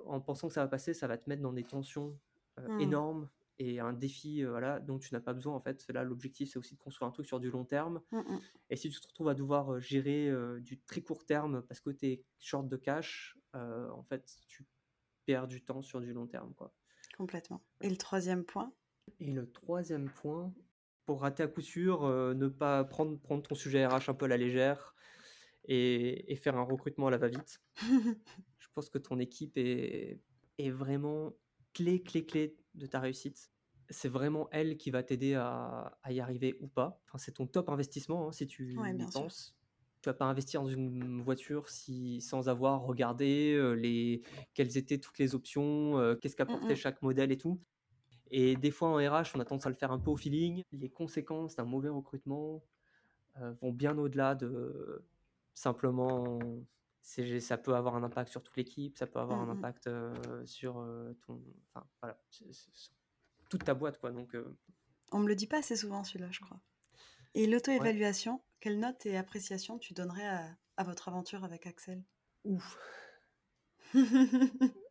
[0.06, 2.18] en pensant que ça va passer, ça va te mettre dans des tensions
[2.58, 2.80] euh, mmh.
[2.80, 3.28] énormes
[3.60, 5.54] et un défi voilà, dont tu n'as pas besoin.
[5.54, 8.00] En fait, là, l'objectif, c'est aussi de construire un truc sur du long terme.
[8.12, 8.40] Mmh, mmh.
[8.70, 12.06] Et si tu te retrouves à devoir gérer du très court terme parce que tu
[12.06, 14.64] es short de cash, en fait, tu
[15.26, 16.54] perds du temps sur du long terme.
[16.54, 16.72] Quoi.
[17.16, 17.60] Complètement.
[17.80, 18.72] Et le troisième point?
[19.18, 20.54] Et le troisième point,
[21.04, 24.28] pour rater à coup sûr, ne pas prendre, prendre ton sujet RH un peu à
[24.28, 24.94] la légère,
[25.68, 27.60] et, faire un recrutement à la va-vite.
[28.58, 30.20] je pense que ton équipe est,
[30.58, 31.34] est vraiment
[31.74, 33.50] clé, clé, clé de ta réussite.
[33.90, 37.00] C'est vraiment elle qui va t'aider à, y arriver ou pas.
[37.06, 39.54] Enfin, c'est ton top investissement hein, si tu y penses.
[40.00, 44.22] Tu vas pas investir dans une voiture si, sans avoir regardé euh, les,
[44.54, 47.60] quelles étaient toutes les options, euh, qu'est-ce qu'apportait chaque modèle et tout.
[48.30, 50.62] Et des fois en RH, on a tendance à le faire un peu au feeling.
[50.70, 52.62] Les conséquences d'un mauvais recrutement
[53.40, 55.04] euh, vont bien au-delà de,
[55.58, 56.66] simplement
[57.02, 59.64] ça peut avoir un impact sur toute l'équipe, ça peut avoir Mmh un mh.
[59.64, 61.42] impact, heu, sur, heu, ton
[61.74, 62.92] enfin, voilà, c'est c'est sur
[63.50, 64.58] toute ta boîte, quoi, donc heu
[65.12, 66.62] On me le dit pas assez souvent celui-là, je crois.
[67.34, 67.46] Et
[67.76, 67.88] Ouais.
[67.88, 72.04] l'auto-évaluation, quelle note et appréciation tu donnerais à à votre aventure avec Axel?
[72.44, 72.76] Ouf!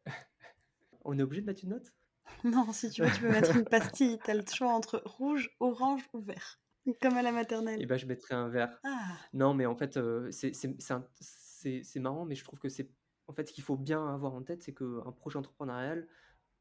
[1.01, 1.95] On est obligé de mettre une note?
[2.43, 4.19] Non, si tu veux, tu peux mettre une pastille.
[4.23, 6.59] Tu as le choix entre rouge, orange ou vert,
[7.01, 7.31] comme à la
[7.77, 7.85] Et maternelle.
[7.85, 8.83] bah, je mettrais un vert.
[8.83, 9.29] Ah!
[9.33, 12.91] Non, mais en fait, heu, c'est marrant, mais je trouve que c'est
[13.27, 16.07] en fait, ce qu'il faut bien avoir en tête, c'est qu'un projet entrepreneurial,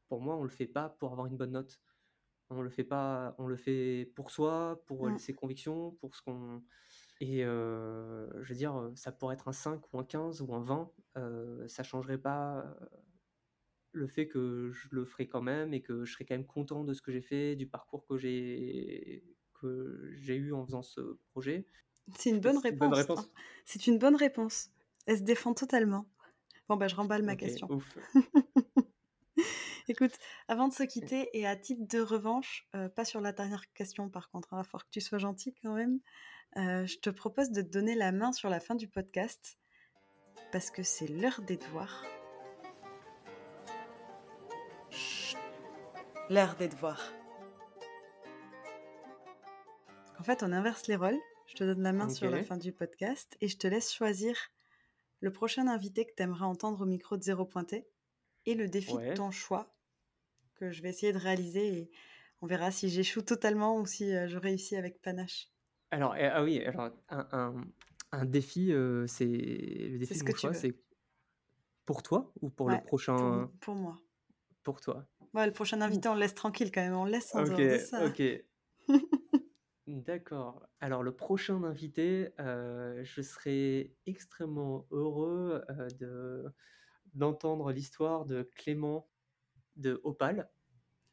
[0.09, 1.81] pour moi, on le fait pas pour avoir une bonne note.
[2.51, 5.19] On le fait pas on le fait pour soi, pour, heu, Mmh.
[5.19, 6.63] ses convictions, pour ce qu'on
[7.21, 10.53] et heu, je veux dire, heu, ça pourrait être un 5 ou un 15 ou
[10.55, 12.77] un 20, heu, ça changerait pas,
[13.91, 16.83] le fait que je le ferais quand même et que je serais quand même content
[16.83, 21.17] de ce que j'ai fait, du parcours que j'ai que j'ai eu en faisant ce
[21.31, 21.67] projet.
[22.17, 23.25] C'est une bonne une réponse, hein.
[23.65, 24.69] C'est une bonne réponse.
[25.05, 26.05] Elle se défend totalement.
[26.69, 27.69] Bon, bah, je remballe ma question.
[27.71, 27.97] ouf.
[29.89, 30.11] Écoute,
[30.49, 34.09] avant de se quitter et à titre de revanche, heu, pas sur la dernière question
[34.09, 35.99] par contre, hein, va falloir que tu sois gentil quand même,
[36.57, 39.57] heu, je te propose de te donner la main sur la fin du podcast
[40.51, 42.03] parce que c'est l'heure des devoirs.
[44.89, 45.37] Chut!
[46.29, 47.13] L'heure des devoirs.
[50.19, 51.17] En fait, on inverse les rôles.
[51.47, 54.35] Je te donne la main sur la fin du podcast et je te laisse choisir
[55.21, 57.87] le prochain invité que tu aimerais entendre au micro de Zéro Pointé
[58.45, 59.75] et le défi de ton choix
[60.55, 61.91] que je vais essayer de réaliser et
[62.41, 65.49] on verra si j'échoue totalement ou si, heu, je réussis avec panache.
[65.91, 67.61] Alors et ah oui, alors un un
[68.11, 70.75] un défi, heu, c'est le défi de que mon choix, c'est
[71.85, 73.97] pour toi ou pour le Ouais, prochain pour moi.
[74.63, 75.07] pour toi?
[75.33, 77.43] Ouais, le prochain invité, on le laisse tranquille quand même, on le laisse en OK,
[77.43, 78.09] dehors de ça.
[78.09, 78.21] OK.
[79.97, 80.67] D'accord.
[80.79, 86.45] Alors le prochain invité, heu, je serais extrêmement heureux, heu, de
[87.13, 89.09] d'entendre l'histoire de Clément
[89.77, 90.51] de Opale.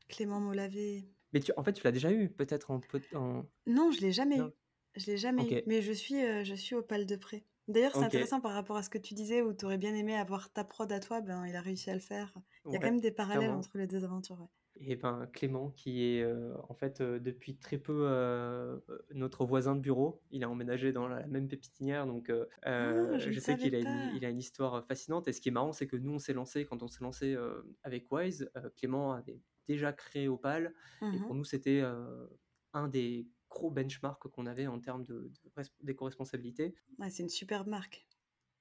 [0.08, 1.12] Clément Molavé.
[1.32, 4.10] Mais tu en fait, tu l'as déjà eu peut-être en pod en Non, je l'ai
[4.12, 4.48] jamais non?
[4.48, 4.54] eu.
[4.96, 5.52] Je l'ai jamais OK.
[5.52, 7.44] eu, mais je suis, heu, je suis Opale de près.
[7.68, 8.04] D'ailleurs, c'est OK.
[8.04, 10.64] intéressant par rapport à ce que tu disais où tu aurais bien aimé avoir ta
[10.64, 12.32] prod à toi, ben, il a réussi à le faire.
[12.70, 13.54] Il y a quand Ouais, même des parallèles clairement.
[13.54, 14.48] entre les 2 aventures, ouais.
[14.80, 19.76] Et ben, Clément qui est, heu, en fait, heu, depuis très peu, heu, notre voisin
[19.76, 20.20] de bureau.
[20.32, 22.30] Il a emménagé dans la même pépinière donc
[22.76, 23.18] Ah!
[23.18, 24.14] Je sais qu'il a une pas.
[24.14, 26.32] il a une histoire, fascinante et ce qui est marrant, c'est que nous, on s'est
[26.32, 27.36] lancé quand on s'est lancé,
[27.84, 31.20] avec Wise, Clément avait déjà créé Opale Mmh et mh.
[31.20, 31.82] pour nous, c'était,
[32.72, 36.74] un des gros benchmarks qu'on avait en termes de de res d'éco-responsabilité.
[36.98, 38.06] Ouais, c'est une superbe marque.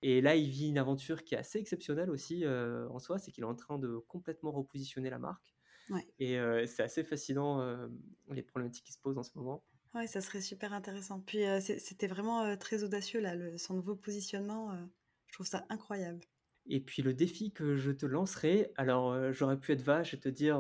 [0.02, 3.44] Et là, il vit une aventure qui est assez exceptionnelle aussi, en soi, c'est qu'il
[3.44, 5.53] est en train de complètement repositionner la marque
[5.90, 6.14] Ouais.
[6.20, 9.66] et heu, c'est assez fascinant, hem, les problématiques qui se posent en ce moment.
[9.96, 11.20] Ouais, ça serait super intéressant.
[11.22, 14.88] Puis, c'est c'était vraiment, très audacieux là, le son nouveau positionnement,
[15.28, 16.26] je trouve ça incroyable.
[16.66, 20.30] Et puis le défi que je te lancerai, alors, j'aurais pu être vache et te
[20.30, 20.60] dire,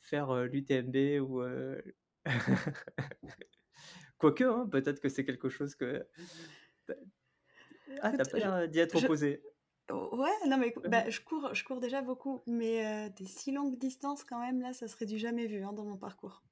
[0.00, 1.42] faire, l'UTMB ou,
[4.18, 6.06] quoique, hein, peut-être que c'est quelque chose que
[8.00, 9.42] ah, tu Écoute, as pas l'air d'y être je opposée.
[9.92, 13.78] Ouais, non mais bah, je cours je cours déjà beaucoup, mais heu, des si longues
[13.78, 16.42] distances quand même là, ça serait du jamais vu, hein, dans mon parcours.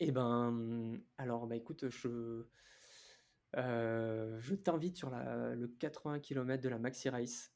[0.00, 2.44] Et ben, alors, bah, écoute, je
[3.56, 7.52] heu, je t'invite sur la le 80 kilomètres de la Maxi Race.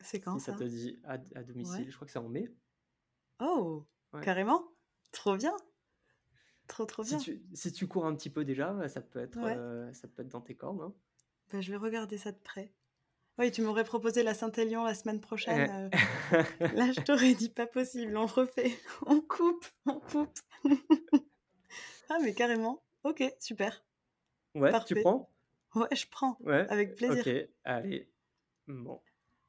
[0.00, 0.54] C'est quand Si ça ça?
[0.54, 1.82] te dit, à à Ouais.
[1.82, 2.54] domicile, je crois que c'est en mai.
[3.40, 3.88] Oh!
[4.12, 4.28] Ouais.
[4.28, 4.68] Carrément?
[5.10, 5.56] Trop bien!
[6.68, 7.18] Trop, trop Si bien.
[7.18, 9.62] tu si tu cours un petit peu déjà, ça peut être, Ouais.
[9.88, 10.94] heu, ça peut être dans tes cordes, hein.
[11.50, 12.74] Bah, je vais regarder ça de près.
[13.38, 15.94] Oui, tu m'aurais proposé la Saint-Élion la semaine prochaine, Eh
[16.36, 16.40] heu,
[16.74, 18.72] là, je t'aurais dit: «Pas possible, on refait,
[19.06, 20.38] on coupe, on coupe».
[22.10, 22.82] Ah mais carrément.
[23.04, 23.84] OK, super.
[24.54, 25.30] Ouais, tu prends?
[25.74, 27.24] Ouais, je prends, Ouais, avec OK, plaisir.
[27.64, 28.10] allez,
[28.66, 29.00] bon.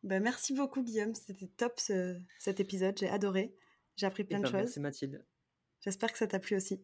[0.04, 3.56] Bah, merci beaucoup Guillaume, c'était top ce cet épisode, j'ai adoré.
[3.96, 4.80] J'ai appris Et plein de ben, merci choses.
[4.80, 5.26] Mathilde.
[5.82, 6.82] J'espère que ça t'a plu aussi.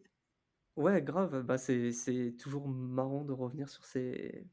[0.77, 4.45] Ouais, grave, bah, c'est c'est toujours marrant de revenir sur ces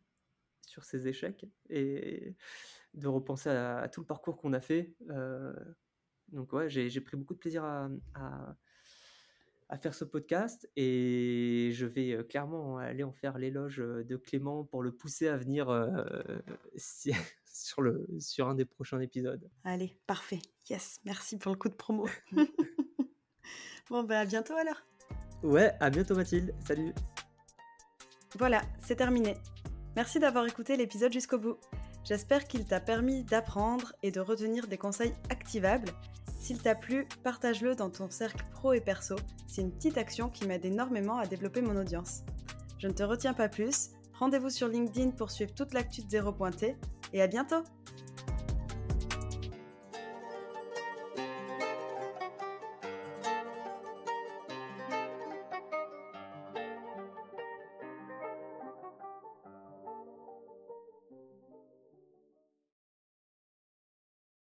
[0.67, 2.37] sur ces échecs et
[2.95, 5.55] de repenser à à tout le parcours qu'on a fait, heu,
[6.29, 8.57] donc ouais, j'ai pris beaucoup de plaisir à, à
[9.69, 14.17] à faire ce podcast et je vais, heu, clairement aller en faire l'éloge, heu, de
[14.17, 15.69] Clément pour le pousser à venir,
[16.77, 17.13] si
[17.47, 19.49] sur le sur un des prochains épisodes.
[19.65, 20.41] Allez, parfait.
[20.69, 22.07] Yes, merci pour le coup de promo.
[23.91, 24.83] Bon, bah, à bientôt alors.
[25.43, 26.93] Ouais, à bientôt Mathilde, salut.
[28.39, 29.35] Voilà, c'est terminé.
[29.95, 31.59] Merci d'avoir écouté l'épisode jusqu'au bout.
[32.05, 35.91] J'espère qu'il t'a permis d'apprendre et de retenir des conseils activables.
[36.41, 39.17] S'il t'a plu, partage-le dans ton cercle pro et perso.
[39.47, 42.23] C'est une petite action qui m'aide énormément à développer mon audience.
[42.79, 43.91] Je ne te retiens pas plus.
[44.19, 46.77] Rendez-vous sur LinkedIn pour suivre toute l'actu de Zéro Pointé
[47.13, 47.63] et à bientôt